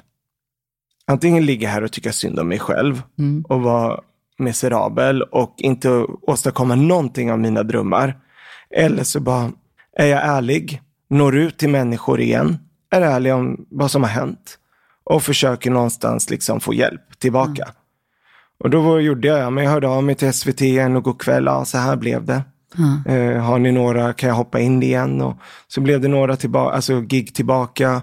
[1.06, 3.44] Antingen ligga här och tycka synd om mig själv mm.
[3.48, 4.00] och vara
[4.38, 5.88] miserabel och inte
[6.22, 8.18] åstadkomma någonting av mina drömmar.
[8.70, 9.52] Eller så bara
[9.96, 12.58] är jag ärlig, når ut till människor igen,
[12.94, 14.58] är ärlig om vad som har hänt
[15.04, 17.62] och försöker någonstans liksom få hjälp tillbaka.
[17.62, 17.74] Mm.
[18.58, 21.44] Och då gjorde jag, men jag hörde av mig till SVT en och god kväll,
[21.44, 22.42] ja, så här blev det.
[22.78, 23.20] Mm.
[23.20, 25.20] Uh, har ni några, kan jag hoppa in igen?
[25.20, 25.36] Och
[25.68, 28.02] så blev det några tillbaka, alltså gig tillbaka.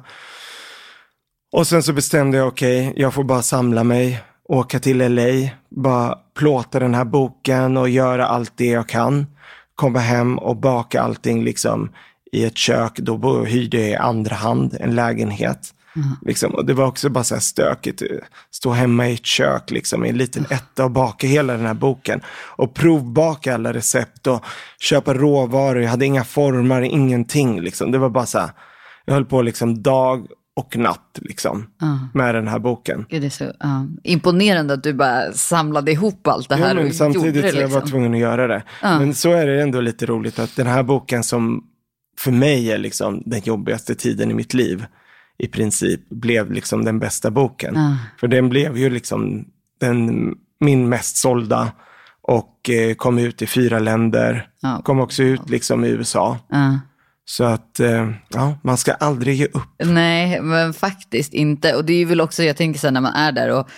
[1.52, 5.50] Och sen så bestämde jag, okej, okay, jag får bara samla mig, åka till LA,
[5.70, 9.26] bara plåta den här boken och göra allt det jag kan
[9.76, 11.90] komma hem och baka allting liksom
[12.32, 12.96] i ett kök.
[12.96, 15.74] Då hyrde jag i andra hand en lägenhet.
[15.96, 16.08] Mm.
[16.22, 16.56] Liksom.
[16.56, 18.02] Och det var också bara så här stökigt.
[18.52, 21.74] Stå hemma i ett kök liksom, i en liten etta och baka hela den här
[21.74, 22.22] boken.
[22.56, 24.46] Och provbaka alla recept och
[24.80, 25.82] köpa råvaror.
[25.82, 27.62] Jag hade inga formar, ingenting.
[27.62, 27.92] Liksom.
[27.92, 28.50] Det var bara så här,
[29.06, 32.06] jag höll på liksom dag och natt liksom, uh.
[32.14, 33.06] med den här boken.
[33.10, 33.86] Gud, det är så uh.
[34.04, 37.62] imponerande att du bara samlade ihop allt det här ja, och Samtidigt gjorde det, liksom.
[37.62, 37.92] jag var liksom.
[37.92, 38.56] tvungen att göra det.
[38.56, 39.00] Uh.
[39.00, 41.64] Men så är det ändå lite roligt att den här boken som
[42.18, 44.86] för mig är liksom den jobbigaste tiden i mitt liv,
[45.38, 47.78] i princip blev liksom den bästa boken.
[48.20, 49.46] För den blev ju liksom
[49.80, 51.72] den, min mest sålda
[52.22, 54.48] och eh, kom ut i fyra länder.
[54.84, 56.38] Kom också ut liksom i USA.
[57.26, 59.84] Så att, eh, ja, man ska aldrig ge upp.
[59.84, 61.76] Nej, men faktiskt inte.
[61.76, 63.70] Och det är väl också, jag tänker här, när man är där och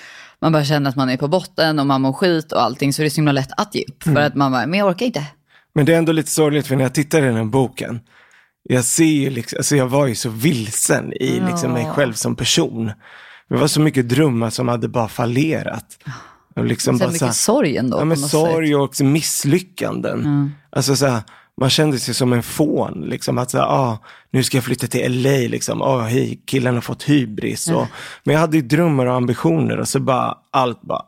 [0.42, 3.02] man bara känner att man är på botten och man mår skit och allting så
[3.02, 4.06] är det så himla lätt att ge upp.
[4.06, 4.16] Mm.
[4.16, 5.26] För att man bara, men jag orkar inte.
[5.74, 8.00] Men det är ändå lite sorgligt för när jag tittar i den här boken,
[8.64, 12.36] jag ser ju liksom, alltså jag var ju så vilsen i liksom mig själv som
[12.36, 12.92] person.
[13.50, 15.98] Det var så mycket drömmar som hade bara fallerat.
[16.56, 18.00] Och liksom så bara mycket så här, sorg ändå.
[18.00, 20.20] Ja, men sorg och också misslyckanden.
[20.20, 20.52] Mm.
[20.70, 21.22] Alltså så här,
[21.62, 23.02] man kände sig som en fån.
[23.02, 23.98] Liksom, att så här, ah,
[24.32, 25.30] nu ska jag flytta till LA.
[25.30, 25.82] Liksom.
[25.82, 27.68] Ah, hej, killen har fått hybris.
[27.68, 27.80] Mm.
[27.80, 27.88] Och,
[28.24, 31.02] men jag hade ju drömmar och ambitioner och så bara allt bara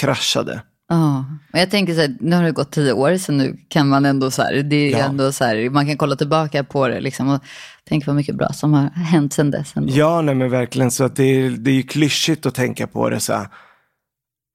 [0.00, 0.62] kraschade.
[0.92, 3.88] Ja, men jag tänker så här, nu har det gått tio år, så nu kan
[3.88, 5.04] man ändå så här, det är ja.
[5.04, 7.40] ändå så här, man kan kolla tillbaka på det liksom och
[7.88, 9.76] tänka på mycket bra som har hänt sedan dess.
[9.76, 9.92] Ändå.
[9.92, 13.10] Ja, nej men verkligen så att det är, det är ju klyschigt att tänka på
[13.10, 13.46] det så här,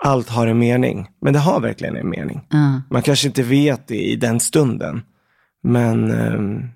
[0.03, 2.47] allt har en mening, men det har verkligen en mening.
[2.53, 2.81] Mm.
[2.89, 5.01] Man kanske inte vet det i den stunden,
[5.63, 6.69] men, um,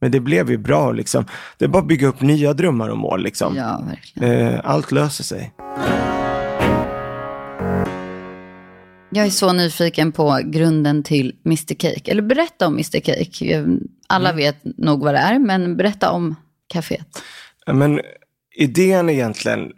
[0.00, 1.24] men det blev ju bra liksom.
[1.58, 3.56] Det är bara att bygga upp nya drömmar och mål liksom.
[3.56, 4.54] Ja, verkligen.
[4.54, 5.52] Uh, allt löser sig.
[9.16, 12.10] Jag är så nyfiken på grunden till Mr Cake.
[12.10, 13.66] Eller berätta om Mr Cake.
[14.06, 14.36] Alla mm.
[14.36, 16.34] vet nog vad det är, men berätta om
[16.74, 17.22] kaféet.
[17.66, 18.00] Men
[18.54, 19.72] idén egentligen,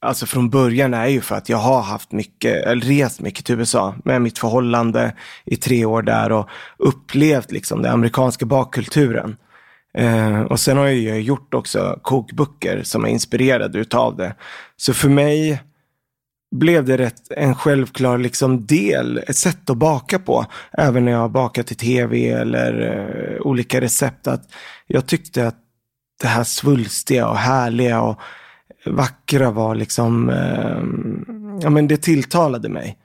[0.00, 3.58] alltså från början är ju för att jag har haft mycket, eller rest mycket till
[3.58, 6.48] USA med mitt förhållande i tre år där och
[6.78, 9.36] upplevt liksom den amerikanska bakkulturen.
[9.98, 14.34] Eh, och sen har jag ju gjort också kokböcker som är inspirerade utav det.
[14.76, 15.62] Så för mig
[16.50, 20.46] blev det rätt en självklar liksom del, ett sätt att baka på.
[20.72, 24.26] Även när jag bakat i tv eller eh, olika recept.
[24.26, 24.50] Att
[24.86, 25.58] jag tyckte att
[26.20, 28.20] det här svulstiga och härliga och
[28.86, 30.82] vackra var liksom, eh,
[31.60, 32.98] ja men det tilltalade mig.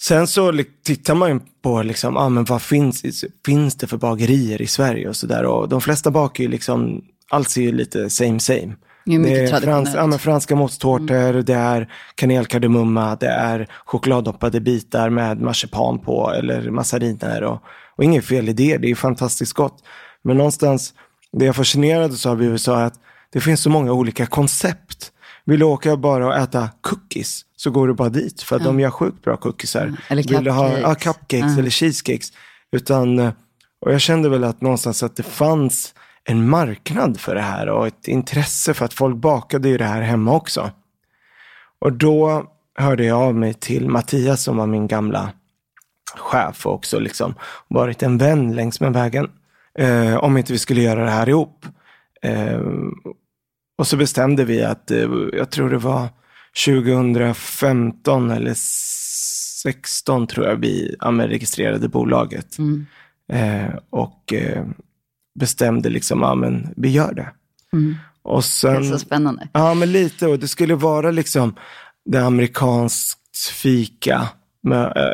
[0.00, 4.66] Sen så tittar man på liksom, ah, men vad finns, finns det för bagerier i
[4.66, 5.44] Sverige och sådär.
[5.44, 8.76] Och de flesta bakar ju liksom, allt ser ju lite same same.
[9.08, 11.44] Det är, det är frans, ja, franska mosttårtor, mm.
[11.44, 17.42] det är kanelkardemumma, det är chokladdoppade bitar med marsipan på eller massariner.
[17.42, 17.62] Och,
[17.96, 19.84] och inget fel i det, det är fantastiskt gott.
[20.22, 20.94] Men någonstans,
[21.32, 23.00] det jag fascinerades av i USA är att
[23.32, 25.12] det finns så många olika koncept.
[25.44, 28.68] Vill du åka bara och äta cookies så går du bara dit för att ja.
[28.68, 29.86] de gör sjukt bra cookiesar.
[29.86, 29.96] Ja.
[30.08, 30.38] Eller cupcakes.
[30.38, 31.58] Vill du ha ja, cupcakes ja.
[31.58, 32.32] eller cheesecakes.
[32.72, 33.18] Utan,
[33.80, 37.86] och jag kände väl att någonstans att det fanns en marknad för det här och
[37.86, 40.70] ett intresse för att folk bakade ju det här hemma också.
[41.78, 45.32] Och då hörde jag av mig till Mattias som var min gamla
[46.16, 47.34] chef och också liksom
[47.68, 49.30] varit en vän längs med vägen.
[49.78, 51.66] Eh, om inte vi skulle göra det här ihop.
[52.22, 52.60] Eh,
[53.78, 56.08] och så bestämde vi att, eh, jag tror det var
[56.66, 62.58] 2015 eller 16 tror jag vi registrerade bolaget.
[62.58, 62.86] Mm.
[63.32, 64.64] Eh, och eh,
[65.38, 67.28] bestämde liksom, ja men vi gör det.
[67.72, 67.96] Mm.
[68.22, 69.48] Och sen, det är så spännande.
[69.52, 70.26] Ja, men lite.
[70.26, 71.54] Och det skulle vara liksom
[72.04, 74.28] det amerikanskt fika,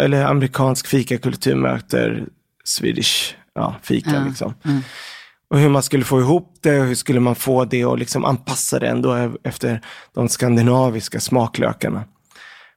[0.00, 2.26] eller amerikansk fikakultur möter
[2.64, 4.14] Swedish ja, fika.
[4.14, 4.24] Ja.
[4.24, 4.54] Liksom.
[4.64, 4.80] Mm.
[5.48, 8.24] Och hur man skulle få ihop det och hur skulle man få det och liksom
[8.24, 9.80] anpassa det ändå efter
[10.14, 12.04] de skandinaviska smaklökarna.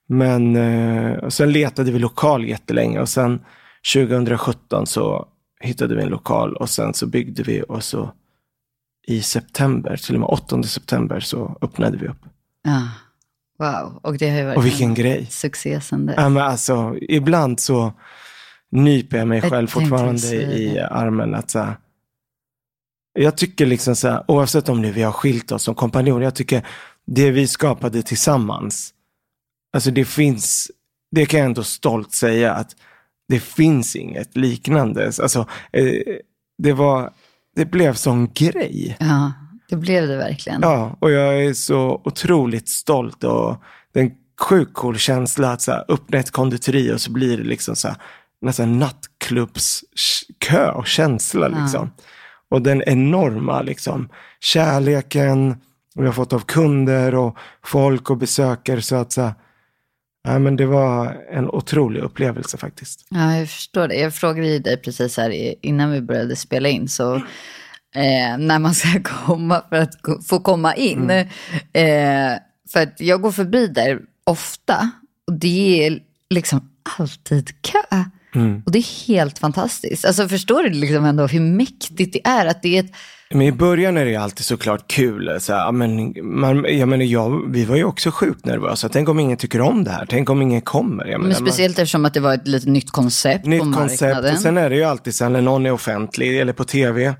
[0.07, 3.39] Men eh, sen letade vi lokal jättelänge och sen
[3.93, 5.27] 2017 så
[5.59, 8.11] hittade vi en lokal och sen så byggde vi och så
[9.07, 12.25] i september, till och med 8 september så öppnade vi upp.
[12.63, 12.89] Ja,
[13.59, 13.99] wow.
[14.03, 15.25] Och det har ju varit och vilken grej.
[15.25, 16.15] succé sen dess.
[16.17, 17.93] Ja, men alltså, ibland så
[18.71, 21.35] nyper jag mig jag själv fortfarande i armen.
[21.35, 21.77] Att så här,
[23.13, 26.35] jag tycker liksom så här, oavsett om nu vi har skilt oss som kompanjoner, jag
[26.35, 26.67] tycker
[27.05, 28.93] det vi skapade tillsammans,
[29.73, 30.71] alltså det finns,
[31.11, 32.75] det kan jag ändå stolt säga att
[33.27, 35.05] det finns inget liknande.
[35.05, 35.93] Alltså, eh,
[36.57, 37.13] det, var,
[37.55, 38.97] det blev sån grej.
[38.99, 39.33] Ja,
[39.69, 40.61] det blev det verkligen.
[40.61, 43.61] Ja, och jag är så otroligt stolt och
[43.93, 44.11] en
[44.41, 47.87] sjukt cool känsla att så här, öppna ett konditori och så blir det liksom så
[47.87, 47.97] här,
[48.41, 51.49] nästan nattklubbskö och känsla.
[51.49, 51.61] Ja.
[51.61, 51.91] Liksom.
[52.49, 54.09] Och den enorma liksom,
[54.39, 55.55] kärleken
[55.95, 58.81] vi har fått av kunder och folk och besökare.
[58.81, 59.33] Så att så här,
[60.27, 63.05] Ja, men det var en otrolig upplevelse faktiskt.
[63.09, 63.95] Ja, jag förstår det.
[63.95, 67.15] Jag frågade dig precis här innan vi började spela in, så
[67.95, 69.95] eh, när man ska komma för att
[70.27, 71.09] få komma in.
[71.09, 71.27] Mm.
[71.73, 72.39] Eh,
[72.71, 74.91] för att jag går förbi där ofta
[75.27, 78.03] och det är liksom alltid kö.
[78.35, 78.63] Mm.
[78.65, 80.05] Och det är helt fantastiskt.
[80.05, 82.91] Alltså förstår du liksom ändå hur mäktigt det är att det är ett
[83.29, 85.37] Men i början är det alltid såklart kul.
[85.39, 88.89] Så här, men, man, jag menar, jag, vi var ju också sjukt nervösa.
[88.89, 90.05] Tänk om ingen tycker om det här?
[90.09, 91.05] Tänk om ingen kommer?
[91.05, 94.15] Jag men speciellt man, eftersom att det var ett lite nytt koncept nytt på marknaden.
[94.15, 94.41] Koncept.
[94.41, 97.15] Sen är det ju alltid så när någon är offentlig eller på tv.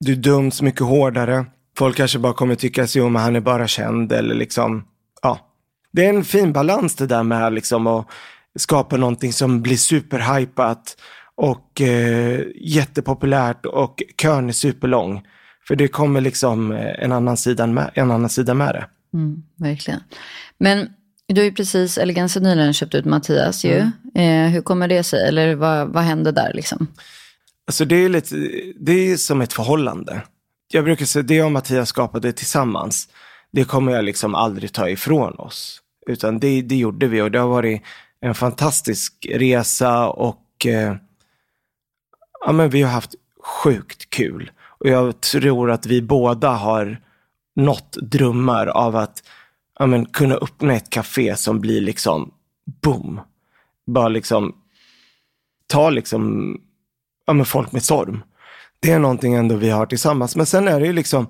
[0.00, 1.46] Du döms mycket hårdare.
[1.78, 4.84] Folk kanske bara kommer tycka sig om att han är bara känd eller liksom,
[5.22, 5.38] ja.
[5.92, 8.06] Det är en fin balans det där med liksom att
[8.58, 10.96] skapa någonting som blir superhypat
[11.36, 15.22] och eh, jättepopulärt och kön är superlång.
[15.68, 18.86] För det kommer liksom eh, en annan sida med, en annan sida med det.
[19.18, 20.00] Mm, verkligen.
[20.58, 20.88] Men
[21.28, 23.90] du har ju precis, eller ganska nyligen köpt ut Mattias ju.
[24.14, 24.46] Mm.
[24.46, 25.28] Eh, hur kommer det sig?
[25.28, 26.86] Eller vad, vad hände där liksom?
[27.66, 28.36] Alltså det är lite,
[28.80, 30.22] det är som ett förhållande.
[30.68, 33.08] Jag brukar säga, det jag och Mattias skapade tillsammans,
[33.52, 35.80] det kommer jag liksom aldrig ta ifrån oss.
[36.06, 37.82] Utan det, det gjorde vi och det har varit
[38.20, 40.96] en fantastisk resa och eh,
[42.46, 44.50] ja, men vi har haft sjukt kul.
[44.84, 47.00] Och jag tror att vi båda har
[47.56, 49.22] nått drömmar av att
[49.78, 52.30] ja, men, kunna öppna ett café som blir liksom
[52.82, 53.20] boom.
[53.86, 54.54] Bara liksom
[55.66, 56.54] ta liksom
[57.26, 58.22] ja, men folk med storm.
[58.80, 60.36] Det är någonting ändå vi har tillsammans.
[60.36, 61.26] Men sen är det ju liksom,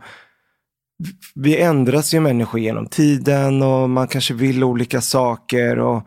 [1.34, 5.78] vi ändras ju människor genom tiden och man kanske vill olika saker.
[5.78, 6.02] och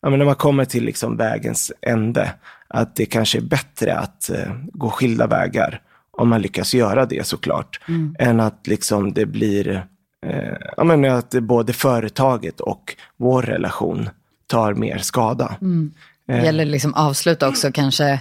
[0.00, 2.34] ja, men När man kommer till liksom vägens ände,
[2.68, 5.80] att det kanske är bättre att uh, gå skilda vägar.
[6.16, 7.80] Om man lyckas göra det såklart.
[7.88, 8.16] Mm.
[8.18, 9.68] Än att liksom det blir,
[10.26, 14.08] uh, ja, men att både företaget och vår relation
[14.46, 15.56] tar mer skada.
[15.60, 15.92] Mm.
[16.26, 18.20] Det gäller liksom avsluta också kanske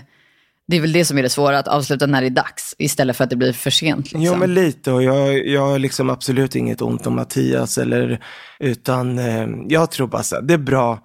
[0.67, 3.17] det är väl det som är det svåra, att avsluta när det är dags istället
[3.17, 4.05] för att det blir för sent.
[4.05, 4.21] Liksom.
[4.21, 4.91] Jo, men lite.
[4.91, 7.77] Och jag, jag har liksom absolut inget ont om Mattias.
[7.77, 8.19] Eller,
[8.59, 10.99] utan eh, jag tror bara så det är bra.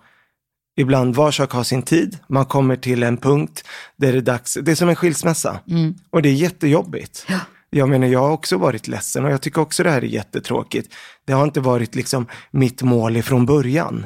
[0.78, 2.18] Ibland var sak har sin tid.
[2.28, 3.64] Man kommer till en punkt
[3.96, 4.58] där det är dags.
[4.62, 5.60] Det är som en skilsmässa.
[5.68, 5.94] Mm.
[6.10, 7.26] Och det är jättejobbigt.
[7.28, 7.38] Ja.
[7.70, 10.94] Jag menar, jag har också varit ledsen och jag tycker också det här är jättetråkigt.
[11.24, 14.04] Det har inte varit liksom mitt mål ifrån början.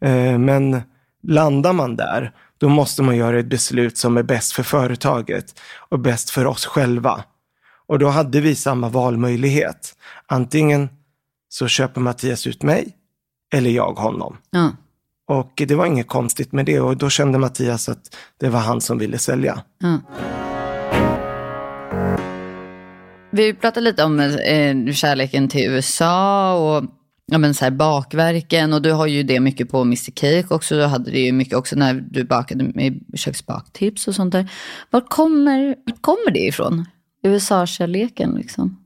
[0.00, 0.82] Eh, men
[1.22, 5.98] landar man där, då måste man göra ett beslut som är bäst för företaget och
[5.98, 7.24] bäst för oss själva.
[7.86, 9.94] Och då hade vi samma valmöjlighet.
[10.26, 10.88] Antingen
[11.48, 12.96] så köper Mattias ut mig
[13.52, 14.36] eller jag honom.
[14.50, 14.70] Ja.
[15.30, 18.80] Och det var inget konstigt med det och då kände Mattias att det var han
[18.80, 19.62] som ville sälja.
[19.78, 19.98] Ja.
[23.30, 26.84] Vi pratade lite om eh, kärleken till USA och
[27.26, 30.74] ja, men så här bakverken och du har ju det mycket på Mr Cake också.
[30.74, 34.50] Du hade det ju mycket också när du bakade med köksbaktips och sånt där.
[34.90, 36.84] Var kommer, var kommer det ifrån?
[37.22, 38.76] USA-kärleken liksom?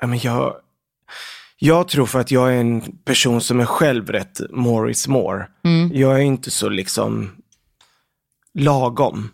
[0.00, 0.54] Ja, men jag,
[1.64, 5.46] jag tror för att jag är en person som är själv rätt more is more.
[5.64, 5.90] Mm.
[5.94, 7.30] Jag är inte så liksom
[8.58, 9.30] lagom.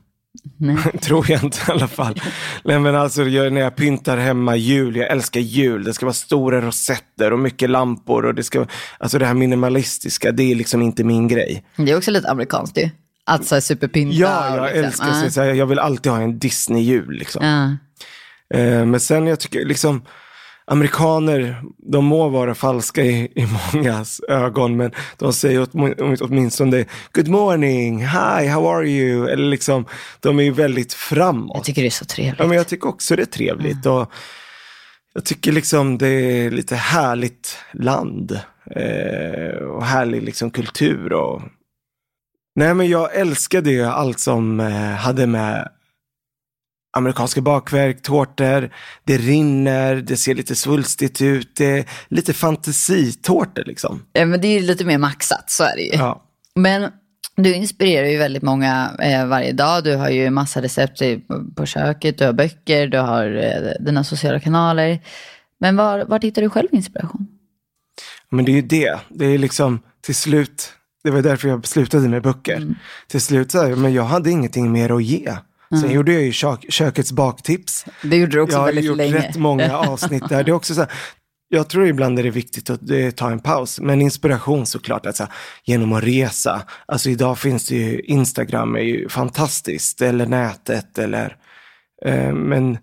[1.01, 2.21] Tror jag inte i alla fall.
[2.65, 5.85] Nej, men alltså, jag, när jag pyntar hemma jul, jag älskar jul.
[5.85, 8.25] Det ska vara stora rosetter och mycket lampor.
[8.25, 8.67] Och det, ska,
[8.99, 11.65] alltså det här minimalistiska, det är liksom inte min grej.
[11.77, 12.89] Det är också lite amerikanskt ju.
[13.27, 14.17] Att så här superpynta.
[14.17, 14.85] Ja, jag liksom.
[14.85, 15.29] älskar uh.
[15.29, 17.13] så, här, Jag vill alltid ha en Disney-jul.
[17.13, 17.45] Liksom.
[17.45, 17.71] Uh.
[18.61, 20.03] Uh, men sen jag tycker liksom
[20.71, 25.71] amerikaner, de må vara falska i, i mångas ögon, men de säger åt,
[26.21, 29.29] åtminstone good morning, hi, how are you?
[29.29, 29.87] Eller liksom,
[30.21, 31.57] de är ju väldigt framåt.
[31.57, 32.39] Jag tycker det är så trevligt.
[32.39, 33.87] Ja, men jag tycker också det är trevligt.
[33.87, 33.99] Mm.
[33.99, 34.13] Och
[35.15, 38.41] jag tycker liksom det är lite härligt land
[38.77, 41.13] eh, och härlig liksom kultur.
[41.13, 41.43] Och...
[42.55, 45.69] Nej, men jag älskade ju allt som eh, hade med
[46.93, 48.71] amerikanska bakverk, tårtor,
[49.05, 54.03] det rinner, det ser lite svulstigt ut, det är lite fantasitårtor liksom.
[54.13, 55.93] Ja, men det är lite mer maxat, så är det ju.
[55.93, 56.23] Ja.
[56.55, 56.91] Men
[57.37, 59.85] du inspirerar ju väldigt många eh, varje dag.
[59.85, 61.03] Du har ju massa recept
[61.57, 65.01] på köket, du har böcker, du har eh, dina sociala kanaler.
[65.61, 67.27] Men var, var hittar du själv inspiration?
[68.31, 69.01] Men det är ju det.
[69.09, 70.73] Det är liksom till slut,
[71.05, 72.57] det var därför jag slutade med böcker.
[72.57, 72.75] Mm.
[73.09, 75.37] Till slut så här, men jag hade ingenting mer att ge.
[75.73, 75.83] Mm.
[75.83, 77.87] Sen gjorde jag ju kök, kökets baktips.
[78.03, 79.03] Det gjorde du också jag väldigt länge.
[79.03, 80.45] Jag har gjort rätt många avsnitt där.
[80.45, 80.91] Det är också så här,
[81.49, 82.81] jag tror ibland är det viktigt att
[83.17, 85.27] ta en paus, men inspiration såklart, alltså,
[85.65, 86.63] genom att resa.
[86.87, 91.37] Alltså idag finns det ju, Instagram är ju fantastiskt, eller nätet, eller,
[92.07, 92.79] eh, men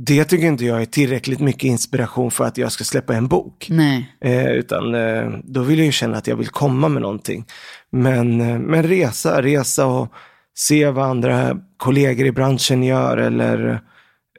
[0.00, 3.66] det tycker inte jag är tillräckligt mycket inspiration för att jag ska släppa en bok.
[3.70, 4.16] Nej.
[4.20, 7.44] Eh, utan eh, då vill jag ju känna att jag vill komma med någonting.
[7.90, 10.12] Men, eh, men resa, resa och
[10.58, 13.80] se vad andra kollegor i branschen gör eller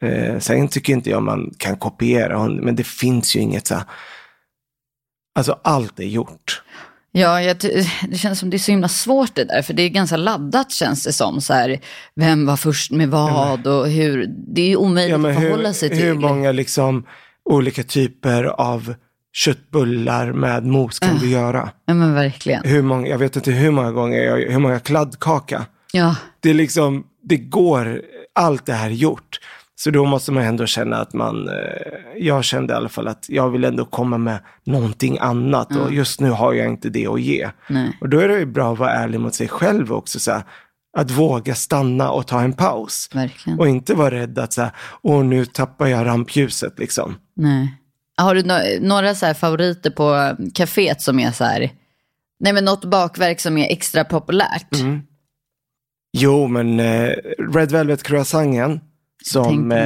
[0.02, 3.76] eh, sen tycker inte jag man kan kopiera, men det finns ju inget så
[5.36, 6.62] Alltså allt är gjort.
[7.12, 7.58] Ja, jag,
[8.10, 10.72] det känns som det är så himla svårt det där, för det är ganska laddat
[10.72, 11.42] känns det som.
[11.42, 11.80] Så här,
[12.16, 14.26] vem var först med vad och hur.
[14.28, 16.00] Det är ju omöjligt ja, att förhålla hur, sig till.
[16.00, 17.06] Hur många liksom
[17.46, 18.94] olika typer av
[19.34, 21.70] köttbullar med mos kan uh, du göra?
[21.86, 22.64] Ja, men verkligen.
[22.64, 25.66] Hur många, jag vet inte hur många gånger, hur många kladdkaka.
[25.94, 26.16] Ja.
[26.40, 28.02] Det är liksom, det går,
[28.36, 29.40] allt det här gjort.
[29.76, 31.56] Så då måste man ändå känna att man, eh,
[32.18, 35.84] jag kände i alla fall att jag vill ändå komma med någonting annat mm.
[35.84, 37.50] och just nu har jag inte det att ge.
[37.68, 37.98] Nej.
[38.02, 40.20] Och då är det ju bra att vara ärlig mot sig själv också.
[40.20, 40.44] Så här,
[40.98, 43.10] att våga stanna och ta en paus.
[43.14, 43.60] Verkligen.
[43.60, 44.72] Och inte vara rädd att så här,
[45.02, 47.16] åh nu tappar jag rampljuset liksom.
[47.36, 47.76] Nej.
[48.18, 51.72] Har du no några så favoriter på kaféet som är så här,
[52.40, 54.74] nej men något bakverk som är extra populärt?
[54.74, 55.02] Mm.
[56.12, 57.14] Jo, men eh,
[57.54, 58.80] Red Velvet croissanten
[59.26, 59.78] som, eh,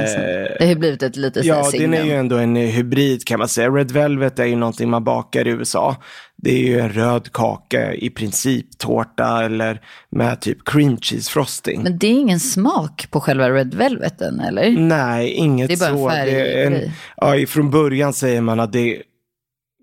[0.58, 3.70] det har blivit ett litet Ja, den är ju ändå en hybrid kan man säga.
[3.70, 5.96] Red Velvet är ju någonting man bakar i USA.
[6.36, 11.82] Det är ju en röd kaka, i princip tårta eller med typ cream cheese frosting.
[11.82, 14.70] Men det är ingen smak på själva Red Velveten eller?
[14.70, 15.84] Nej, inget så.
[15.84, 16.30] Det är bara en färg.
[16.30, 19.02] Det är en, ja, från början säger man att det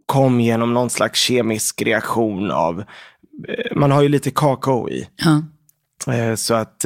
[0.06, 5.08] kom genom någon slags kemisk reaktion av, eh, man har ju lite kakao i.
[5.26, 5.42] Ja.
[6.08, 6.86] Eh, så att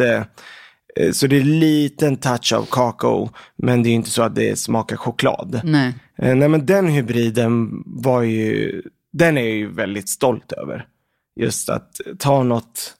[0.95, 4.35] Eh, så det är en liten touch av kakao, men det är inte så att
[4.35, 5.61] det smakar choklad.
[5.63, 5.93] Nej.
[6.17, 8.81] Eh, nej men den hybriden var ju,
[9.13, 10.87] den är jag ju väldigt stolt över.
[11.35, 12.93] Just att ta något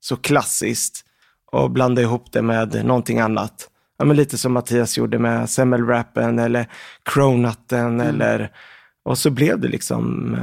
[0.00, 1.04] så klassiskt
[1.52, 3.68] och blanda ihop det med någonting annat.
[3.98, 6.68] Ja, men lite som Mattias gjorde med semmelwrappen eller
[7.02, 8.06] cronutten mm.
[8.06, 8.52] eller
[9.04, 10.36] och så blev det liksom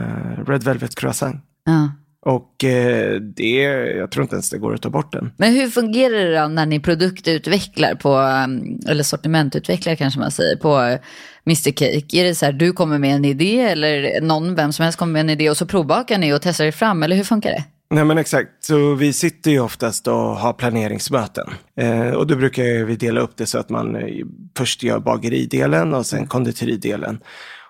[0.48, 1.36] Red Velvet croissant.
[1.64, 1.92] Ja.
[2.26, 3.62] Och eh, det,
[3.98, 5.32] jag tror inte ens det går att ta bort den.
[5.38, 10.56] Men hur fungerar det då när ni produktutvecklar på, mm, eller sortimentutvecklar kanske man säger,
[10.56, 10.98] på
[11.46, 12.18] Mr Cake?
[12.18, 15.14] Är det så här, du kommer med en idé eller någon, vem som helst kommer
[15.14, 17.64] med en idé och så provbakar ni och testar er fram, eller hur funkar det?
[17.90, 21.50] Nej men exakt, så vi sitter ju oftast och har planeringsmöten.
[21.80, 24.26] Eh, och då brukar vi dela upp det så att man eh,
[24.58, 27.20] först gör bageridelen och sen konditoridelen.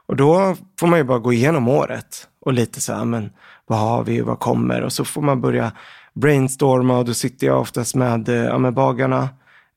[0.08, 3.30] Och då får man ju bara gå igenom året och lite så här, men
[3.68, 4.82] vad har vi, vad kommer?
[4.82, 5.72] Och så får man börja
[6.14, 9.30] brainstorma och då sitter jag oftast med, eh, ja, med bagarna,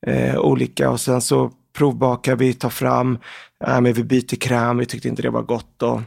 [0.07, 3.17] eh, olika och sen så provbakar vi, tar fram,
[3.59, 5.83] ja, men vi byter kräm, vi tyckte inte det var gott.
[5.83, 6.01] Och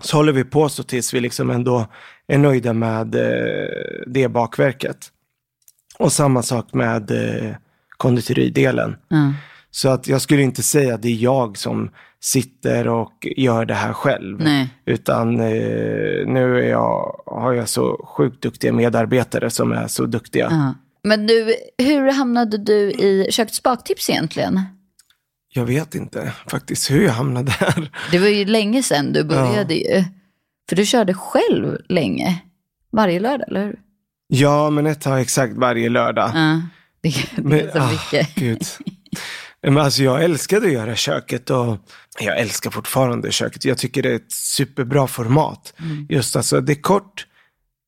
[0.00, 1.86] så håller vi på så tills vi liksom ändå
[2.26, 5.12] är nöjda med eh, det bakverket.
[5.98, 7.54] Och samma sak med eh,
[7.96, 8.96] konditoridelen.
[9.10, 9.32] Mm.
[9.70, 11.90] Så att jag skulle inte säga att det är jag som
[12.24, 14.40] sitter och gör det här själv.
[14.40, 14.68] Nej.
[14.86, 20.46] Utan eh, nu jag, har jag så sjukt duktiga medarbetare som är så duktiga.
[20.46, 20.70] Uh.
[21.04, 24.60] Men du, hur hamnade du i kökets baktips egentligen?
[25.54, 27.90] Jag vet inte faktiskt hur jag hamnade där.
[28.10, 29.96] Det var ju länge sedan du började ja.
[29.96, 30.04] ju.
[30.68, 32.42] För du körde själv länge.
[32.92, 33.78] Varje lördag, eller hur?
[34.28, 36.28] Ja, men ett tag exakt varje lördag.
[36.28, 36.58] Uh,
[37.00, 38.34] det, det men, är så ah, mycket.
[38.34, 38.62] Gud.
[39.62, 41.78] Men alltså jag älskade att göra köket och
[42.20, 43.64] jag älskar fortfarande köket.
[43.64, 45.74] Jag tycker det är ett superbra format.
[45.78, 46.06] Mm.
[46.08, 47.26] Just alltså, det är kort,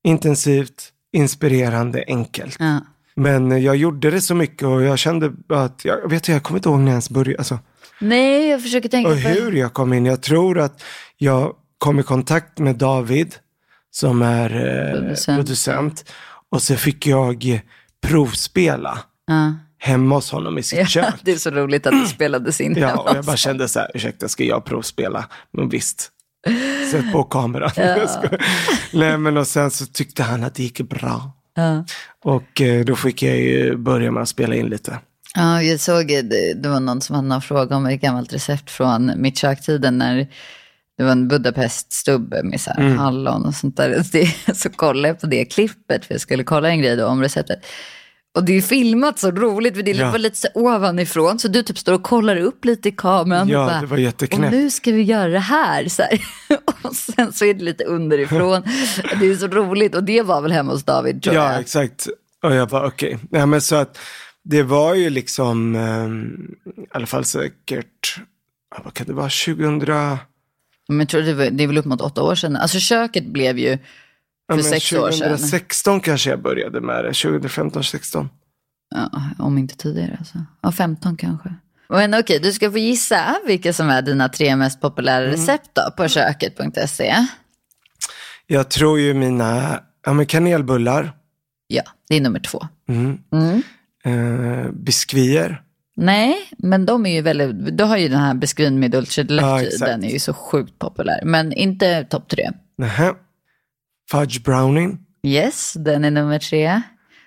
[0.03, 2.55] intensivt, inspirerande, enkelt.
[2.59, 2.79] Ja.
[3.15, 6.69] Men jag gjorde det så mycket och jag kände att, jag vet jag kommer inte
[6.69, 7.37] ihåg när jag ens började.
[7.37, 7.59] Alltså.
[8.01, 10.05] Nej, jag försöker tänka och på hur jag kom in.
[10.05, 10.83] Jag tror att
[11.17, 13.35] jag kom i kontakt med David
[13.91, 15.37] som är eh, producent.
[15.37, 16.11] producent.
[16.49, 17.61] Och så fick jag
[18.01, 18.99] provspela.
[19.27, 19.53] Ja
[19.85, 21.13] hemma hos honom i sitt ja, kök.
[21.21, 23.91] Det är så roligt att det spelades in Ja, och jag bara kände så här,
[23.93, 25.25] ursäkta, ska jag provspela?
[25.53, 26.11] Men visst,
[26.91, 27.71] sätt på kameran.
[27.75, 28.07] Ja.
[28.93, 31.31] Nej, men och sen så tyckte han att det gick bra.
[31.55, 31.85] Ja.
[32.23, 34.99] Och eh, då fick jag ju börja med att spela in lite.
[35.35, 38.71] Ja, jag såg, det, det var någon som hade någon fråga om ett gammalt recept
[38.71, 40.27] från mitt köktiden när
[40.97, 42.97] det var en Budapest-stubbe med så här mm.
[42.97, 44.03] hallon och sånt där.
[44.11, 47.21] Det, så kollade jag på det klippet, för jag skulle kolla en grej då om
[47.21, 47.65] receptet.
[48.35, 50.11] Och det är filmat så roligt, för det ja.
[50.11, 51.39] var lite så ovanifrån.
[51.39, 53.49] Så du typ står och kollar upp lite i kameran.
[53.49, 54.53] Ja, och bara, det var jätteknäppt.
[54.53, 55.87] Och nu ska vi göra det här.
[55.87, 56.19] Så här.
[56.81, 58.61] Och sen så är det lite underifrån.
[59.19, 59.95] det är så roligt.
[59.95, 61.53] Och det var väl hemma hos David, tror ja, jag.
[61.53, 62.07] Ja, exakt.
[62.43, 63.15] Och jag bara, okej.
[63.15, 63.39] Okay.
[63.39, 63.97] Ja, men så att
[64.43, 68.19] det var ju liksom, um, i alla fall säkert,
[68.83, 70.17] vad kan det vara, 2000...
[70.87, 72.55] Men jag tror det, var, det är väl upp mot åtta år sedan.
[72.55, 73.77] Alltså köket blev ju
[74.51, 75.29] för ja, sex år sedan.
[75.29, 77.13] 2016 kanske jag började med det.
[77.13, 78.29] 2015, 16.
[78.95, 80.45] Ja, om inte tidigare alltså.
[80.61, 81.53] Ja, 15 kanske.
[81.89, 85.31] Men okej, du ska få gissa vilka som är dina tre mest populära mm.
[85.31, 87.15] recept då, på köket.se.
[88.47, 91.11] Jag tror ju mina ja, men kanelbullar.
[91.67, 92.67] Ja, det är nummer två.
[92.89, 93.17] Mm.
[93.33, 93.63] Mm.
[94.05, 95.61] Eh, biskvier.
[95.95, 99.61] Nej, men de är ju väldigt, du har ju den här biskvin med dulce ja,
[99.79, 101.21] den är ju så sjukt populär.
[101.23, 102.51] Men inte topp tre.
[102.77, 103.13] Nähä.
[104.11, 104.97] Fudge Browning.
[105.23, 106.81] Yes, den är nummer tre.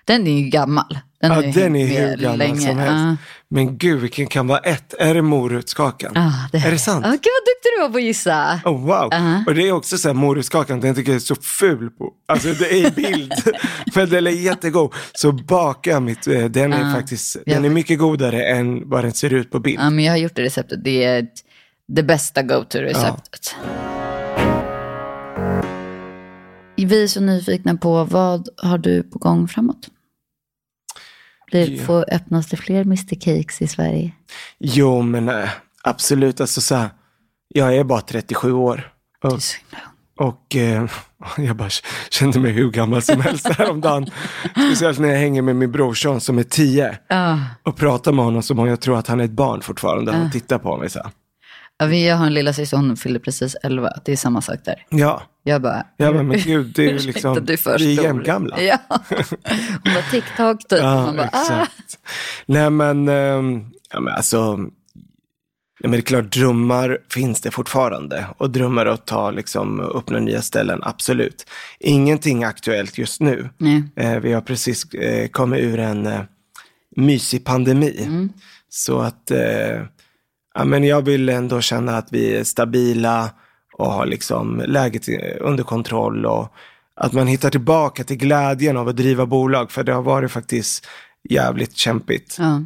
[0.05, 0.99] Den är ju gammal.
[1.21, 2.59] Den ja, ju den är hur gammal länge.
[2.59, 2.93] som helst.
[2.93, 3.15] Ja.
[3.49, 4.93] Men gud, vilken kan vara ett?
[4.99, 6.17] Är det morotskakan?
[6.17, 7.05] Ah, Är det sant?
[7.05, 8.61] Ah, gud vad duktig du var på att gissa.
[8.65, 9.11] Oh, wow.
[9.11, 9.47] Uh-huh.
[9.47, 12.13] Och det är också så här morotskakan, den tycker jag är så ful på.
[12.27, 13.33] Alltså det är i bild.
[13.95, 14.93] Men den är jättegod.
[15.13, 19.33] Så baka mitt, eh, den är faktiskt, den är mycket godare än vad den ser
[19.33, 19.79] ut på bild.
[19.79, 20.83] Ja, men jag har gjort det receptet.
[20.83, 21.27] Det är
[21.87, 23.55] det bästa go-to-receptet.
[26.85, 29.89] Vi är så nyfikna på vad har du på gång framåt?
[31.51, 34.11] Blir, får öppnas det fler Mr Cakes i Sverige?
[34.59, 35.49] Jo, men eh,
[35.83, 36.41] absolut.
[36.41, 36.89] Alltså så här,
[37.47, 38.93] jag är bara 37 år.
[39.23, 39.39] Och,
[40.27, 40.85] och eh,
[41.37, 41.69] jag bara
[42.09, 44.07] kände mig hur gammal som helst häromdagen.
[44.51, 47.39] Speciellt när jag hänger med min brorson som är 10 Ja.
[47.63, 50.11] och pratar med honom som om jag tror att han är ett barn fortfarande.
[50.11, 50.25] Ah.
[50.25, 51.11] Och tittar på mig så här.
[51.79, 53.89] Ja, vi- Jag har en lilla syster, hon fyllde precis 11.
[54.05, 54.85] Det är samma sak där.
[54.89, 58.03] Ja, Jag bara, ja men, men gud, det är ju liksom, du är vi är
[58.03, 58.61] jämngamla.
[58.61, 58.77] Ja.
[59.83, 60.79] Hon var TikTok typ.
[60.79, 61.41] Ja, Man bara, ah.
[61.41, 61.97] exakt.
[62.45, 64.37] Nej men, ehm, ja, men alltså,
[65.79, 68.25] ja, men det är klart drömmar finns det fortfarande.
[68.37, 71.45] Och drömmar att ta liksom upp några nya ställen, absolut.
[71.79, 73.49] Ingenting aktuellt just nu.
[73.57, 73.83] Nej.
[73.95, 76.21] Eh, vi har precis eh, kommit ur en eh,
[76.95, 78.03] mysig pandemi.
[78.03, 78.29] Mm.
[78.69, 79.81] Så att, eh,
[80.59, 83.29] ja men jag vill ändå känna att vi är stabila
[83.77, 85.05] och har liksom läget
[85.41, 86.53] under kontroll och
[86.95, 89.71] att man hittar tillbaka till glädjen av att driva bolag.
[89.71, 90.87] För det har varit faktiskt
[91.29, 92.35] jävligt kämpigt.
[92.39, 92.61] Ja.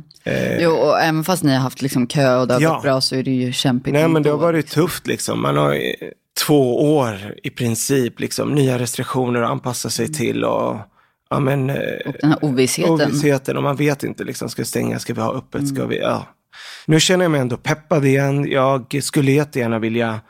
[0.59, 2.73] Jo, och även fast ni har haft liksom kö och det har Ja.
[2.73, 3.93] gått bra så är det ju kämpigt.
[3.93, 5.41] Nej men det har varit tufft liksom.
[5.41, 5.79] Man har eh,
[6.47, 10.77] två år i princip, liksom, nya restriktioner att anpassa sig till och
[11.29, 11.75] ja, men, eh,
[12.05, 12.91] Och den här ovissheten.
[12.93, 15.99] ovissheten och man vet inte, liksom, ska vi stänga, ska vi ha öppet, ska vi,
[15.99, 16.27] ja.
[16.85, 18.51] Nu känner jag mig ändå peppad igen.
[18.51, 20.21] Jag skulle jättegärna vilja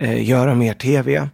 [0.00, 1.28] eh, göra mer tv.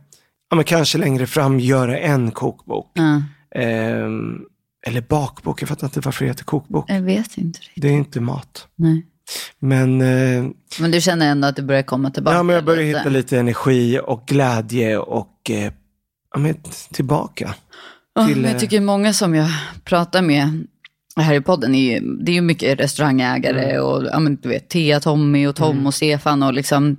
[0.50, 2.90] Ja, men kanske längre fram göra en kokbok.
[2.94, 3.22] Ja,
[3.54, 4.40] Ehm,
[4.86, 6.84] eller bakbok, jag fattar inte varför det heter kokbok.
[6.88, 7.82] jag vet inte riktigt.
[7.82, 8.66] Det är inte mat.
[8.76, 9.06] Nej.
[9.58, 10.44] Men, eh,
[10.80, 12.36] Men du känner ändå att du börjar komma tillbaka?
[12.36, 12.98] ja, men jag börjar lite?
[12.98, 15.72] hitta lite energi och glädje och eh,
[16.34, 16.54] ja, men
[16.92, 17.54] tillbaka.
[18.14, 19.48] Ja, till, men jag eh, tycker många som jag
[19.84, 20.66] pratar med
[21.24, 23.84] här i podden, är ju, det är ju mycket restaurangägare Mm.
[23.84, 26.96] och ja, men, du vet, Tea, Tommy och Tom och Stefan och liksom,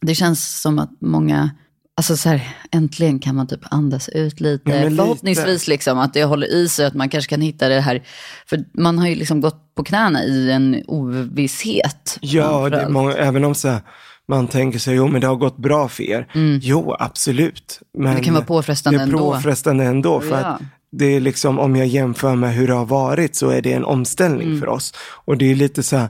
[0.00, 1.50] det känns som att många,
[1.96, 4.70] alltså så här, äntligen kan man typ andas ut lite.
[4.70, 4.96] Ja, men lite.
[5.02, 8.02] Förhoppningsvis liksom att det håller i sig, att man kanske kan hitta det här,
[8.46, 12.18] för man har ju liksom gått på knäna i en ovisshet.
[12.20, 13.80] Ja, det många, även om så här,
[14.28, 16.26] man tänker sig, jo men det har gått bra för er.
[16.62, 17.80] Jo, absolut.
[17.98, 18.16] Men Mm.
[18.18, 19.18] Det kan vara påfrestande det är ändå.
[19.18, 20.20] påfrestande ändå.
[20.20, 20.36] För Ja.
[20.46, 20.60] att
[20.92, 23.84] det är liksom, om jag jämför med hur det har varit så är det en
[23.84, 24.60] omställning Mm.
[24.60, 24.94] för oss.
[24.98, 26.08] Och det är lite så här,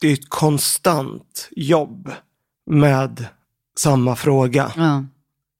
[0.00, 2.10] det är ett konstant jobb
[2.70, 3.26] med
[3.78, 4.72] samma fråga.
[4.76, 5.04] Ja.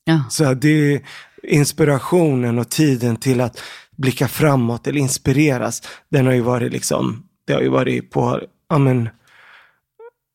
[0.05, 0.23] Ja.
[0.31, 1.01] Så det är
[1.43, 3.61] inspirationen och tiden till att
[3.97, 5.83] blicka framåt eller inspireras.
[6.09, 9.09] Den har ju varit liksom, det har ju varit på, ja men,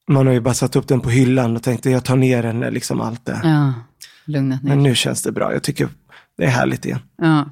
[0.07, 2.60] man har ju bara satt upp den på hyllan och tänkte jag tar ner den
[2.60, 3.41] när liksom allt det.
[3.43, 3.74] ja,
[4.26, 5.53] lugnat ner Men nu känns det bra.
[5.53, 5.89] Jag tycker
[6.38, 6.99] det är härligt igen.
[7.18, 7.45] Ja.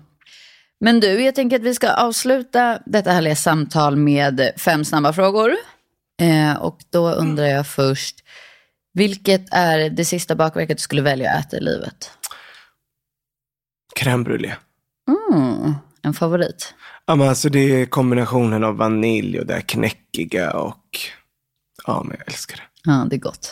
[0.80, 5.52] Men du, jag tänker att vi ska avsluta detta härliga samtal med fem snabba frågor.
[6.22, 8.16] Eh, och då undrar jag först,
[8.94, 12.12] vilket är det sista bakverket du skulle välja att äta i livet?
[14.00, 14.56] Crème brûlée.
[15.32, 16.74] Mm, en favorit.
[17.06, 21.00] Ja, men alltså det är kombinationen av vanilj och det här knäckiga och
[21.88, 22.64] ja, men jag älskar det.
[22.92, 23.52] Ja, det är gott.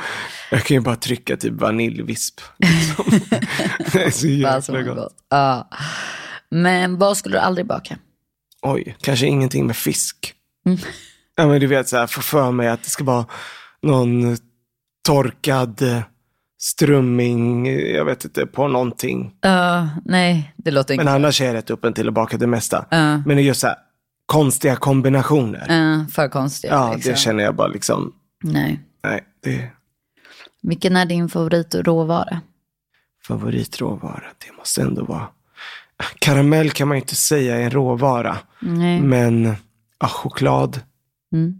[0.50, 2.40] Jag kan ju bara trycka typ vaniljvisp.
[2.58, 3.04] Liksom.
[3.92, 4.96] det är så jävla gott.
[4.96, 5.14] gott.
[5.28, 5.68] Ja.
[6.50, 7.98] Men vad skulle du aldrig baka?
[8.62, 10.34] Oj, kanske ingenting med fisk.
[10.66, 10.78] Mm.
[11.36, 13.26] Ja, men du vet, så här, få för mig att det ska vara
[13.82, 14.36] någon
[15.06, 16.00] torkad eh,
[16.58, 19.34] strömming, jag vet inte, på någonting.
[19.40, 21.12] Ja, nej, det låter Men inte...
[21.12, 22.86] annars är jag rätt öppen till att baka det mesta.
[22.90, 23.16] Ja.
[23.16, 23.76] Men det är just så här,
[24.26, 25.64] konstiga kombinationer.
[25.68, 26.72] Ja, för konstiga.
[26.72, 27.12] Ja, liksom.
[27.12, 28.80] det känner jag bara liksom, Nej.
[29.04, 29.70] nej, det
[30.62, 32.40] Vilken är din favoritråvara?
[33.26, 34.24] favoritråvara.
[34.46, 35.28] Det måste ändå vara,
[36.18, 38.38] karamell kan man ju inte säga är en råvara.
[38.60, 39.54] Nej, Men
[40.00, 40.80] ja, choklad.
[41.32, 41.54] mm.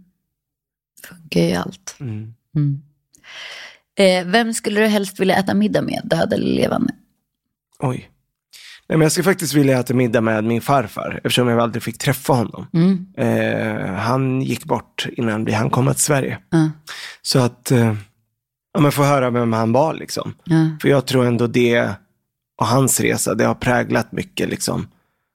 [1.07, 1.95] funkar ju allt.
[1.99, 2.33] Mm.
[2.55, 2.81] Mm.
[3.99, 6.93] Eh, vem skulle du helst vilja äta middag med, död eller levande?
[7.79, 8.09] Oj.
[8.89, 11.97] Nej, men jag skulle faktiskt vilja äta middag med min farfar, eftersom jag aldrig fick
[11.97, 12.67] träffa honom.
[12.73, 13.05] Mm.
[13.17, 16.37] Eh, han gick bort innan vi han komma till Sverige.
[16.49, 16.69] Ja,
[17.21, 17.95] Så att, eh,
[18.73, 20.33] ja, men få höra vem han var liksom.
[20.43, 21.91] ja, För jag tror ändå det,
[22.57, 24.87] och hans resa, det har präglat mycket liksom,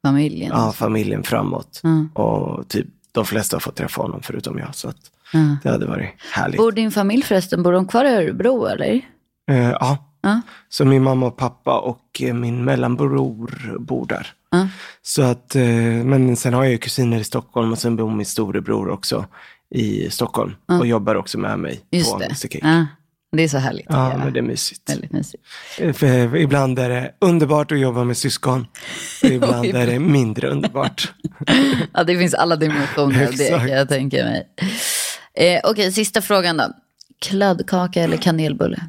[0.07, 0.51] familjen.
[0.55, 1.81] ja, familjen framåt.
[1.83, 4.75] Ja, Och typ de flesta har fått träffa honom förutom jag.
[4.75, 5.57] Så att ja.
[5.63, 6.57] det hade varit härligt.
[6.57, 9.01] Bor din familj förresten, bor de kvar i Örebro eller?
[9.51, 10.41] Eh, ja, Ja.
[10.69, 14.33] Så min mamma och pappa och eh, min mellanbror bor där.
[15.03, 15.65] Så att, eh,
[16.05, 19.27] men sen har jag ju kusiner i Stockholm och sen bor min storebror också
[19.71, 20.55] i Stockholm.
[20.67, 22.25] Och jobbar också med mig Just på det.
[22.25, 22.87] Mr Cake.
[23.33, 23.37] Ja.
[23.37, 23.87] Det är så härligt.
[23.89, 24.25] Ja, tycker jag.
[24.25, 24.91] men det är mysigt.
[24.91, 25.43] Väldigt mysigt.
[25.79, 28.67] Eh, För ibland är det underbart att jobba med syskon.
[29.23, 31.13] Ibland är det mindre underbart.
[31.95, 34.49] Ja, det finns alla dimensioner av det kan jag tänka mig.
[35.35, 36.65] Eh, Okej, sista frågan då.
[37.21, 38.81] Kladdkaka eller kanelbulle?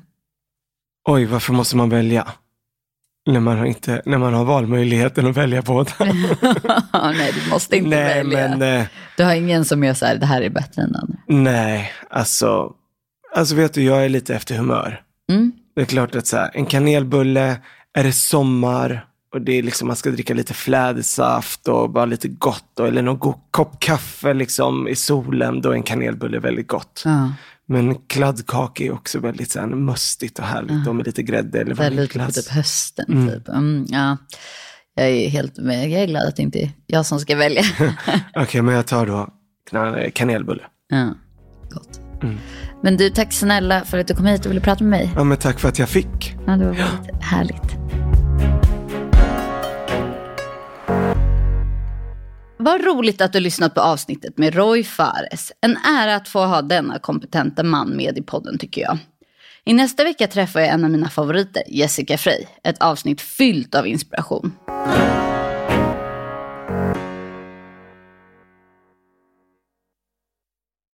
[1.09, 2.27] Oj, varför måste man välja?
[3.29, 5.91] När man har, inte, när man har valmöjligheten att välja båda.
[6.93, 8.47] nej, du måste inte nej, välja.
[8.57, 8.85] men eh,
[9.17, 11.17] Du har ingen som gör så här, det här är bättre än andra.
[11.27, 12.71] nej, alltså,
[13.35, 15.01] alltså vet du, jag är lite efter humör.
[15.31, 15.51] Mm.
[15.75, 17.57] Det är klart att så här, en kanelbulle,
[17.93, 22.27] är det sommar och det är liksom, man ska dricka lite flädersaft och bara lite
[22.27, 26.67] gott och, eller någon god kopp kaffe liksom i solen, då är en kanelbulle väldigt
[26.67, 27.01] gott.
[27.05, 27.33] Ja,
[27.65, 31.75] Men kladdkaka är också väldigt så här, mustigt och härligt och med lite grädde eller
[31.75, 32.45] väldigt på vaniljglass.
[32.45, 33.29] typ hösten.
[33.29, 33.47] Typ.
[33.49, 34.17] Mm, ja.
[34.95, 35.89] Jag är helt med.
[35.89, 37.63] Jag är glad att det inte är jag som ska välja.
[38.35, 39.29] Okej, men jag tar då
[39.71, 40.63] kna- kanelbulle.
[40.89, 41.13] ja,
[41.71, 41.99] gott.
[42.81, 45.11] Men du, tack snälla för att du kom hit och ville prata med mig.
[45.15, 46.35] Ja, men tack för att jag fick.
[46.47, 47.83] Ja, det var väldigt härligt.
[52.57, 55.51] Vad roligt att du lyssnat på avsnittet med Roy Fares.
[55.61, 58.97] En ära att få ha denna kompetenta man med i podden tycker jag.
[59.65, 62.45] I nästa vecka träffar jag en av mina favoriter, Jessica Frey.
[62.63, 64.51] Ett avsnitt fyllt av inspiration.